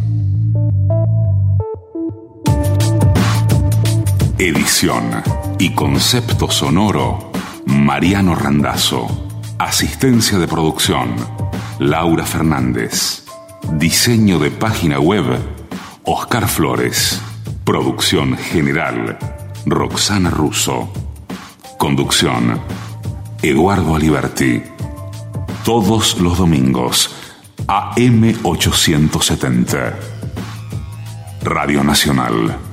[4.40, 5.22] Edición
[5.60, 7.32] y concepto sonoro,
[7.68, 9.30] Mariano Randazzo.
[9.60, 11.14] Asistencia de producción,
[11.78, 13.26] Laura Fernández.
[13.74, 15.38] Diseño de página web,
[16.04, 17.22] Oscar Flores.
[17.64, 19.20] Producción general,
[19.68, 20.92] Roxana Russo.
[21.78, 22.60] Conducción,
[23.44, 24.64] Eduardo Aliberti.
[25.64, 27.16] Todos los domingos,
[27.68, 29.94] AM870.
[31.44, 32.73] Radio Nacional